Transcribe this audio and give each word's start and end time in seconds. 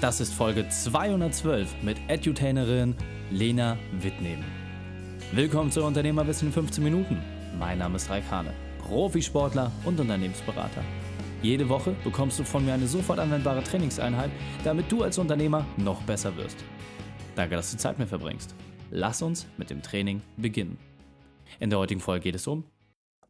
Das 0.00 0.20
ist 0.20 0.32
Folge 0.32 0.68
212 0.68 1.82
mit 1.82 1.98
Edutainerin 2.06 2.94
Lena 3.32 3.76
Wittneben. 4.00 4.44
Willkommen 5.32 5.72
zu 5.72 5.82
Unternehmerwissen 5.82 6.48
in 6.48 6.54
15 6.54 6.84
Minuten. 6.84 7.20
Mein 7.58 7.78
Name 7.78 7.96
ist 7.96 8.08
Raik 8.08 8.22
Hane, 8.30 8.52
Profisportler 8.78 9.72
und 9.84 9.98
Unternehmensberater. 9.98 10.84
Jede 11.42 11.68
Woche 11.68 11.96
bekommst 12.04 12.38
du 12.38 12.44
von 12.44 12.64
mir 12.64 12.74
eine 12.74 12.86
sofort 12.86 13.18
anwendbare 13.18 13.64
Trainingseinheit, 13.64 14.30
damit 14.62 14.90
du 14.92 15.02
als 15.02 15.18
Unternehmer 15.18 15.66
noch 15.76 16.00
besser 16.02 16.36
wirst. 16.36 16.58
Danke, 17.34 17.56
dass 17.56 17.72
du 17.72 17.76
Zeit 17.76 17.98
mit 17.98 18.06
mir 18.06 18.18
verbringst. 18.18 18.54
Lass 18.92 19.20
uns 19.20 19.48
mit 19.56 19.68
dem 19.68 19.82
Training 19.82 20.22
beginnen. 20.36 20.78
In 21.58 21.70
der 21.70 21.80
heutigen 21.80 22.00
Folge 22.00 22.22
geht 22.22 22.36
es 22.36 22.46
um 22.46 22.62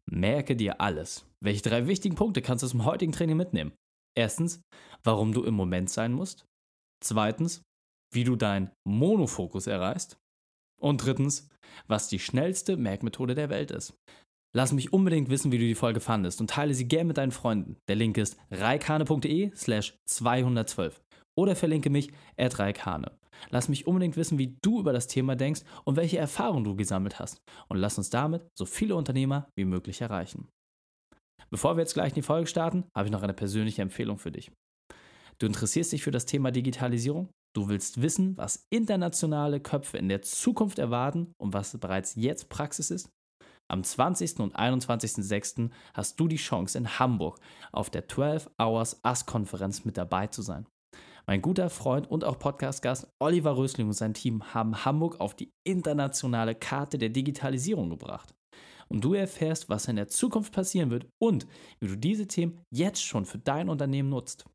Merke 0.05 0.55
dir 0.55 0.79
alles. 0.79 1.25
Welche 1.39 1.63
drei 1.63 1.87
wichtigen 1.87 2.13
Punkte 2.13 2.43
kannst 2.43 2.61
du 2.61 2.65
aus 2.65 2.71
dem 2.73 2.85
heutigen 2.85 3.11
Training 3.11 3.37
mitnehmen? 3.37 3.71
Erstens, 4.15 4.61
warum 5.03 5.33
du 5.33 5.43
im 5.43 5.55
Moment 5.55 5.89
sein 5.89 6.13
musst. 6.13 6.45
Zweitens, 7.01 7.63
wie 8.13 8.23
du 8.23 8.35
deinen 8.35 8.71
Monofokus 8.87 9.67
erreichst. 9.67 10.17
Und 10.81 11.03
drittens, 11.05 11.49
was 11.87 12.07
die 12.07 12.19
schnellste 12.19 12.77
Merkmethode 12.77 13.35
der 13.35 13.49
Welt 13.49 13.71
ist. 13.71 13.93
Lass 14.55 14.71
mich 14.71 14.93
unbedingt 14.93 15.29
wissen, 15.29 15.51
wie 15.51 15.59
du 15.59 15.65
die 15.65 15.75
Folge 15.75 15.99
fandest 15.99 16.41
und 16.41 16.49
teile 16.49 16.73
sie 16.73 16.87
gern 16.87 17.07
mit 17.07 17.17
deinen 17.17 17.31
Freunden. 17.31 17.77
Der 17.87 17.95
Link 17.95 18.17
ist 18.17 18.37
reikane.de 18.49 19.51
slash 19.55 19.95
212 20.07 21.01
oder 21.37 21.55
verlinke 21.55 21.89
mich 21.89 22.11
at 22.37 22.57
reikane. 22.57 23.11
Lass 23.51 23.69
mich 23.69 23.85
unbedingt 23.87 24.17
wissen, 24.17 24.37
wie 24.37 24.57
du 24.61 24.79
über 24.79 24.91
das 24.91 25.07
Thema 25.07 25.35
denkst 25.35 25.61
und 25.85 25.95
welche 25.95 26.17
Erfahrungen 26.17 26.63
du 26.63 26.75
gesammelt 26.75 27.19
hast. 27.19 27.41
Und 27.67 27.77
lass 27.77 27.97
uns 27.97 28.09
damit 28.09 28.47
so 28.57 28.65
viele 28.65 28.95
Unternehmer 28.95 29.47
wie 29.55 29.65
möglich 29.65 30.01
erreichen. 30.01 30.49
Bevor 31.51 31.77
wir 31.77 31.81
jetzt 31.81 31.93
gleich 31.93 32.09
in 32.09 32.15
die 32.15 32.21
Folge 32.21 32.47
starten, 32.47 32.85
habe 32.95 33.07
ich 33.07 33.11
noch 33.11 33.23
eine 33.23 33.33
persönliche 33.33 33.81
Empfehlung 33.81 34.17
für 34.17 34.31
dich. 34.31 34.51
Du 35.39 35.47
interessierst 35.47 35.93
dich 35.93 36.03
für 36.03 36.11
das 36.11 36.25
Thema 36.25 36.51
Digitalisierung? 36.51 37.29
Du 37.55 37.69
willst 37.69 38.01
wissen, 38.01 38.35
was 38.37 38.67
internationale 38.69 39.61
Köpfe 39.61 39.97
in 39.97 40.09
der 40.09 40.21
Zukunft 40.21 40.79
erwarten 40.79 41.33
und 41.37 41.53
was 41.53 41.77
bereits 41.77 42.15
jetzt 42.15 42.49
Praxis 42.49 42.91
ist? 42.91 43.09
Am 43.71 43.83
20. 43.83 44.39
und 44.39 44.57
21.06. 44.57 45.69
hast 45.93 46.19
du 46.19 46.27
die 46.27 46.35
Chance, 46.35 46.77
in 46.77 46.99
Hamburg 46.99 47.39
auf 47.71 47.89
der 47.89 48.07
12 48.07 48.49
Hours 48.59 48.99
AS-Konferenz 49.03 49.85
mit 49.85 49.97
dabei 49.97 50.27
zu 50.27 50.41
sein. 50.41 50.65
Mein 51.25 51.41
guter 51.41 51.69
Freund 51.69 52.09
und 52.11 52.25
auch 52.25 52.37
Podcast-Gast 52.37 53.07
Oliver 53.19 53.55
Rösling 53.55 53.87
und 53.87 53.93
sein 53.93 54.13
Team 54.13 54.53
haben 54.53 54.83
Hamburg 54.83 55.21
auf 55.21 55.35
die 55.35 55.53
internationale 55.63 56.55
Karte 56.55 56.97
der 56.97 57.09
Digitalisierung 57.09 57.89
gebracht. 57.89 58.33
Und 58.89 59.05
du 59.05 59.13
erfährst, 59.13 59.69
was 59.69 59.87
in 59.87 59.95
der 59.95 60.07
Zukunft 60.09 60.51
passieren 60.51 60.89
wird 60.89 61.07
und 61.21 61.47
wie 61.79 61.87
du 61.87 61.95
diese 61.95 62.27
Themen 62.27 62.59
jetzt 62.71 63.03
schon 63.03 63.25
für 63.25 63.37
dein 63.37 63.69
Unternehmen 63.69 64.09
nutzt. 64.09 64.45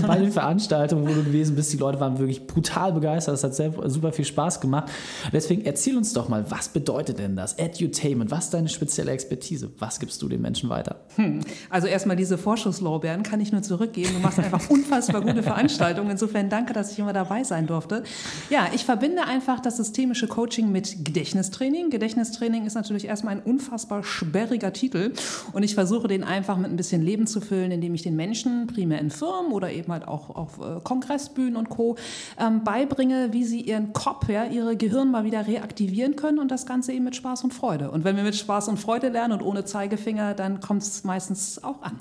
bei 0.06 0.18
den 0.18 0.32
Veranstaltungen, 0.32 1.08
wo 1.08 1.12
du 1.12 1.24
gewesen 1.24 1.56
bist, 1.56 1.72
die 1.72 1.76
Leute 1.76 2.00
waren 2.00 2.18
wirklich 2.18 2.46
brutal 2.46 2.92
begeistert. 2.92 3.34
Das 3.34 3.44
hat 3.44 3.54
sehr, 3.54 3.72
super 3.86 4.12
viel 4.12 4.24
Spaß 4.24 4.60
gemacht. 4.60 4.90
Deswegen 5.32 5.64
erzähl 5.64 5.96
uns 5.96 6.12
doch 6.12 6.28
mal, 6.28 6.50
was 6.50 6.68
bedeutet 6.68 7.18
denn 7.18 7.36
das? 7.36 7.54
Edutainment, 7.54 8.30
was 8.30 8.44
ist 8.44 8.54
deine 8.54 8.68
spezielle 8.68 9.12
Expertise? 9.12 9.70
Was 9.78 10.00
gibst 10.00 10.20
du 10.22 10.28
den 10.28 10.40
Menschen 10.40 10.68
weiter? 10.70 11.00
Hm. 11.16 11.40
Also 11.70 11.86
erstmal 11.86 12.16
diese 12.16 12.38
Vorschusslorbeeren 12.38 13.22
kann 13.22 13.40
ich 13.40 13.52
nur 13.52 13.62
zurückgeben. 13.62 14.10
Du 14.14 14.20
machst 14.20 14.38
einfach 14.38 14.68
unfassbar 14.70 15.20
gute 15.20 15.42
Veranstaltungen. 15.42 16.10
Insofern 16.10 16.48
danke, 16.48 16.72
dass 16.72 16.92
ich 16.92 16.98
immer 16.98 17.12
dabei 17.12 17.44
sein 17.44 17.66
durfte. 17.66 18.02
Ja, 18.50 18.68
ich 18.72 18.84
verbinde 18.84 19.24
einfach 19.24 19.60
das 19.60 19.76
systemische 19.76 20.28
Coaching 20.28 20.72
mit 20.72 21.04
Gedächtnistraining. 21.04 21.90
Gedächtnistraining 21.90 22.66
ist 22.66 22.74
natürlich 22.74 23.06
erstmal 23.06 23.36
ein 23.36 23.42
unfassbar 23.42 24.02
sperriger 24.02 24.72
Titel 24.72 25.12
und 25.52 25.62
ich 25.62 25.74
versuche 25.74 26.08
den 26.08 26.24
einfach 26.24 26.56
mit 26.56 26.70
ein 26.70 26.76
bisschen 26.76 27.02
Leben 27.02 27.26
zu 27.26 27.40
füllen, 27.40 27.70
indem 27.74 27.94
ich 27.94 28.02
den 28.02 28.16
Menschen, 28.16 28.66
primär 28.66 29.00
in 29.00 29.10
Firmen 29.10 29.52
oder 29.52 29.70
eben 29.72 29.92
halt 29.92 30.08
auch 30.08 30.30
auf 30.30 30.58
äh, 30.58 30.80
Kongressbühnen 30.82 31.56
und 31.56 31.68
Co., 31.68 31.96
ähm, 32.38 32.64
beibringe, 32.64 33.32
wie 33.32 33.44
sie 33.44 33.60
ihren 33.60 33.92
Kopf, 33.92 34.28
ja, 34.28 34.44
ihre 34.44 34.76
Gehirn 34.76 35.10
mal 35.10 35.24
wieder 35.24 35.46
reaktivieren 35.46 36.16
können 36.16 36.38
und 36.38 36.50
das 36.50 36.66
Ganze 36.66 36.92
eben 36.92 37.04
mit 37.04 37.16
Spaß 37.16 37.44
und 37.44 37.52
Freude. 37.52 37.90
Und 37.90 38.04
wenn 38.04 38.16
wir 38.16 38.22
mit 38.22 38.36
Spaß 38.36 38.68
und 38.68 38.78
Freude 38.78 39.08
lernen 39.08 39.34
und 39.34 39.42
ohne 39.42 39.64
Zeigefinger, 39.64 40.34
dann 40.34 40.60
kommt 40.60 40.82
es 40.82 41.04
meistens 41.04 41.62
auch 41.62 41.82
an. 41.82 42.00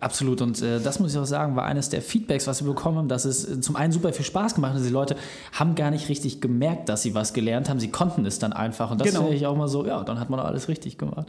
Absolut. 0.00 0.40
Und 0.42 0.60
äh, 0.62 0.80
das 0.80 1.00
muss 1.00 1.12
ich 1.12 1.18
auch 1.18 1.26
sagen, 1.26 1.56
war 1.56 1.64
eines 1.64 1.88
der 1.88 2.02
Feedbacks, 2.02 2.46
was 2.46 2.64
wir 2.64 2.72
bekommen 2.72 2.98
haben, 2.98 3.08
dass 3.08 3.24
es 3.24 3.48
äh, 3.48 3.60
zum 3.60 3.76
einen 3.76 3.92
super 3.92 4.12
viel 4.12 4.24
Spaß 4.24 4.54
gemacht 4.54 4.74
hat. 4.74 4.84
Die 4.84 4.88
Leute 4.88 5.16
haben 5.52 5.74
gar 5.74 5.90
nicht 5.90 6.08
richtig 6.08 6.40
gemerkt, 6.40 6.88
dass 6.88 7.02
sie 7.02 7.14
was 7.14 7.32
gelernt 7.32 7.68
haben. 7.68 7.80
Sie 7.80 7.90
konnten 7.90 8.24
es 8.26 8.38
dann 8.38 8.52
einfach. 8.52 8.90
Und 8.90 9.00
das 9.00 9.08
genau. 9.08 9.22
finde 9.22 9.36
ich 9.36 9.46
auch 9.46 9.56
mal 9.56 9.68
so, 9.68 9.86
ja, 9.86 10.02
dann 10.04 10.20
hat 10.20 10.30
man 10.30 10.40
alles 10.40 10.68
richtig 10.68 10.98
gemacht. 10.98 11.28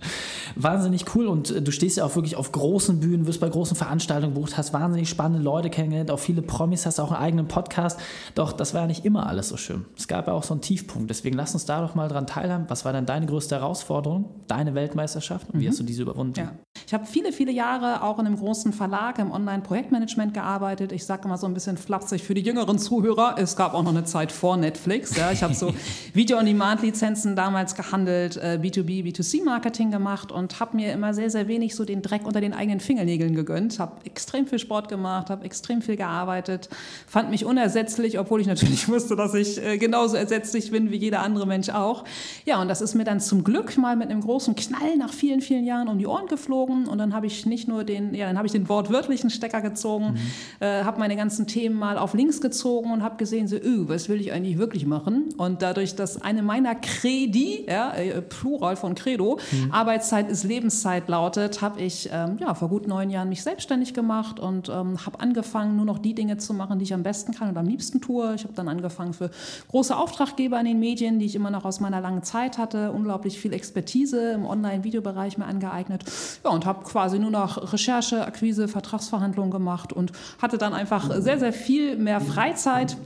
Wahnsinnig 0.56 1.06
cool. 1.16 1.28
Und 1.28 1.52
äh, 1.52 1.62
du 1.62 1.72
stehst 1.72 1.98
ja 1.98 2.06
auch 2.06 2.16
wirklich 2.16 2.36
auf 2.36 2.52
großen 2.52 3.00
Bühnen, 3.00 3.28
wirst 3.28 3.40
bei 3.40 3.50
großen 3.50 3.77
Veranstaltungen 3.78 4.34
gebucht, 4.34 4.58
hast 4.58 4.74
wahnsinnig 4.74 5.10
spannende 5.10 5.42
Leute 5.42 5.70
kennengelernt, 5.70 6.12
auch 6.12 6.20
viele 6.20 6.42
Promis, 6.42 6.86
hast 6.86 7.00
auch 7.00 7.12
einen 7.12 7.22
eigenen 7.22 7.48
Podcast. 7.48 8.00
Doch 8.36 8.52
das 8.52 8.74
war 8.74 8.82
ja 8.82 8.88
nicht 8.88 9.06
immer 9.06 9.28
alles 9.28 9.50
so 9.50 9.58
schön. 9.58 9.86
Es 9.98 10.08
gab 10.08 10.28
ja 10.28 10.34
auch 10.34 10.44
so 10.44 10.54
einen 10.54 10.62
Tiefpunkt. 10.62 11.10
Deswegen 11.10 11.38
lass 11.38 11.54
uns 11.54 11.66
da 11.66 11.82
doch 11.82 11.96
mal 11.96 12.10
dran 12.10 12.28
teilhaben. 12.28 12.66
Was 12.70 12.84
war 12.86 12.94
denn 12.94 13.06
deine 13.06 13.26
größte 13.26 13.56
Herausforderung, 13.56 14.30
deine 14.48 14.76
Weltmeisterschaft? 14.76 15.50
Und 15.50 15.60
wie 15.60 15.66
mhm. 15.66 15.70
hast 15.70 15.80
du 15.80 15.84
diese 15.84 16.02
überwunden? 16.02 16.40
Ja. 16.40 16.52
Ich 16.88 16.94
habe 16.94 17.06
viele, 17.06 17.34
viele 17.34 17.52
Jahre 17.52 18.02
auch 18.02 18.18
in 18.18 18.26
einem 18.26 18.38
großen 18.38 18.72
Verlag 18.72 19.20
im 19.20 19.30
Online-Projektmanagement 19.30 20.34
gearbeitet. 20.34 20.94
Ich 20.94 21.06
sage 21.06 21.26
immer 21.26 21.38
so 21.38 21.46
ein 21.46 21.54
bisschen 21.54 21.76
flapsig 21.76 22.24
für 22.24 22.34
die 22.34 22.40
jüngeren 22.40 22.80
Zuhörer. 22.80 23.36
Es 23.38 23.58
gab 23.58 23.74
auch 23.74 23.84
noch 23.84 23.92
eine 23.92 24.06
Zeit 24.06 24.32
vor 24.32 24.56
Netflix. 24.56 25.18
Ja. 25.18 25.34
Ich 25.34 25.44
habe 25.44 25.54
so 25.54 25.74
Video-on-Demand-Lizenzen 26.14 27.36
damals 27.36 27.76
gehandelt, 27.76 28.38
B2B, 28.42 29.00
äh, 29.00 29.04
B2C-Marketing 29.04 29.92
gemacht 29.92 30.32
und 30.32 30.62
habe 30.62 30.78
mir 30.78 30.94
immer 30.94 31.14
sehr, 31.14 31.30
sehr 31.30 31.50
wenig 31.50 31.76
so 31.76 31.84
den 31.84 32.02
Dreck 32.02 32.26
unter 32.26 32.40
den 32.40 32.54
eigenen 32.54 32.80
Fingernägeln 32.80 33.36
gegönnt. 33.36 33.80
Habe 33.80 34.06
extrem 34.06 34.48
viel 34.48 34.60
Sport 34.60 34.88
gemacht, 34.88 35.30
habe 35.30 35.44
extrem 35.44 35.82
viel 35.82 35.98
gearbeitet, 35.98 36.70
fand 37.06 37.32
mich 37.32 37.44
unersetzlich, 37.44 38.18
obwohl 38.18 38.40
ich 38.40 38.48
natürlich 38.48 38.88
wusste, 38.88 39.18
dass 39.18 39.34
ich 39.34 39.62
äh, 39.62 39.78
genauso 39.78 40.16
ersetzlich 40.16 40.72
bin 40.72 40.90
wie 40.90 40.96
jeder 40.96 41.20
andere 41.20 41.48
Mensch 41.48 41.68
auch. 41.68 42.06
Ja, 42.46 42.62
und 42.62 42.70
das 42.70 42.80
ist 42.80 42.96
mir 42.96 43.04
dann 43.04 43.20
zum 43.20 43.44
Glück 43.44 43.78
mal 43.78 43.98
mit 43.98 44.10
einem 44.10 44.22
großen 44.22 44.56
Knall 44.56 44.96
nach 44.96 45.12
vielen, 45.12 45.42
vielen 45.42 45.66
Jahren 45.66 45.90
um 45.90 45.98
die 45.98 46.08
Ohren 46.08 46.28
geflogen. 46.28 46.77
Und 46.86 46.98
dann 46.98 47.14
habe 47.14 47.26
ich 47.26 47.46
nicht 47.46 47.68
nur 47.68 47.84
den, 47.84 48.14
ja, 48.14 48.28
dann 48.28 48.38
habe 48.38 48.46
ich 48.46 48.52
den 48.52 48.70
wortwörtlichen 48.70 49.30
Stecker 49.30 49.62
gezogen, 49.62 50.12
mhm. 50.12 50.18
äh, 50.60 50.84
habe 50.84 51.00
meine 51.00 51.16
ganzen 51.16 51.48
Themen 51.48 51.76
mal 51.76 51.98
auf 51.98 52.14
links 52.14 52.42
gezogen 52.42 52.92
und 52.92 53.04
habe 53.04 53.18
gesehen, 53.18 53.48
so, 53.48 53.56
öh, 53.56 53.88
was 53.88 54.10
will 54.10 54.22
ich 54.22 54.32
eigentlich 54.32 54.58
wirklich 54.58 54.86
machen? 54.86 55.30
Und 55.38 55.62
dadurch, 55.62 55.96
dass 55.96 56.22
eine 56.22 56.44
meiner 56.44 56.76
Credi, 56.76 57.66
ja, 57.68 57.94
äh, 57.94 58.22
Plural 58.22 58.76
von 58.76 58.96
Credo, 58.96 59.40
mhm. 59.52 59.72
Arbeitszeit 59.72 60.30
ist 60.30 60.44
Lebenszeit 60.44 61.08
lautet, 61.08 61.62
habe 61.62 61.82
ich 61.82 62.10
ähm, 62.12 62.38
ja, 62.40 62.54
vor 62.54 62.70
gut 62.70 62.88
neun 62.88 63.10
Jahren 63.10 63.30
mich 63.30 63.44
selbstständig 63.44 63.94
gemacht 63.94 64.40
und 64.40 64.70
ähm, 64.70 65.06
habe 65.06 65.20
angefangen, 65.20 65.76
nur 65.76 65.86
noch 65.86 66.00
die 66.00 66.14
Dinge 66.14 66.38
zu 66.38 66.54
machen, 66.54 66.80
die 66.80 66.84
ich 66.84 66.94
am 66.94 67.04
besten 67.04 67.34
kann 67.34 67.50
und 67.50 67.58
am 67.58 67.68
liebsten 67.68 68.02
tue. 68.02 68.36
Ich 68.36 68.44
habe 68.44 68.54
dann 68.54 68.68
angefangen 68.68 69.14
für 69.14 69.30
große 69.70 69.96
Auftraggeber 69.96 70.60
in 70.60 70.66
den 70.66 70.80
Medien, 70.80 71.20
die 71.20 71.26
ich 71.26 71.36
immer 71.36 71.52
noch 71.52 71.66
aus 71.66 71.80
meiner 71.80 72.02
langen 72.02 72.24
Zeit 72.24 72.58
hatte, 72.58 72.92
unglaublich 72.92 73.40
viel 73.40 73.54
Expertise 73.54 74.32
im 74.32 74.46
Online-Videobereich 74.46 75.38
mir 75.38 75.46
angeeignet 75.46 76.04
ja, 76.44 76.52
und 76.52 76.66
habe 76.68 76.84
quasi 76.84 77.18
nur 77.18 77.32
noch 77.32 77.74
Recherche, 77.74 78.26
Akquise, 78.26 78.68
Vertragsverhandlungen 78.68 79.52
gemacht 79.52 79.92
und 79.94 80.12
hatte 80.42 80.58
dann 80.58 80.74
einfach 80.74 81.10
sehr, 81.20 81.40
sehr 81.40 81.54
viel 81.54 81.98
mehr 81.98 82.22
Freizeit. 82.22 82.98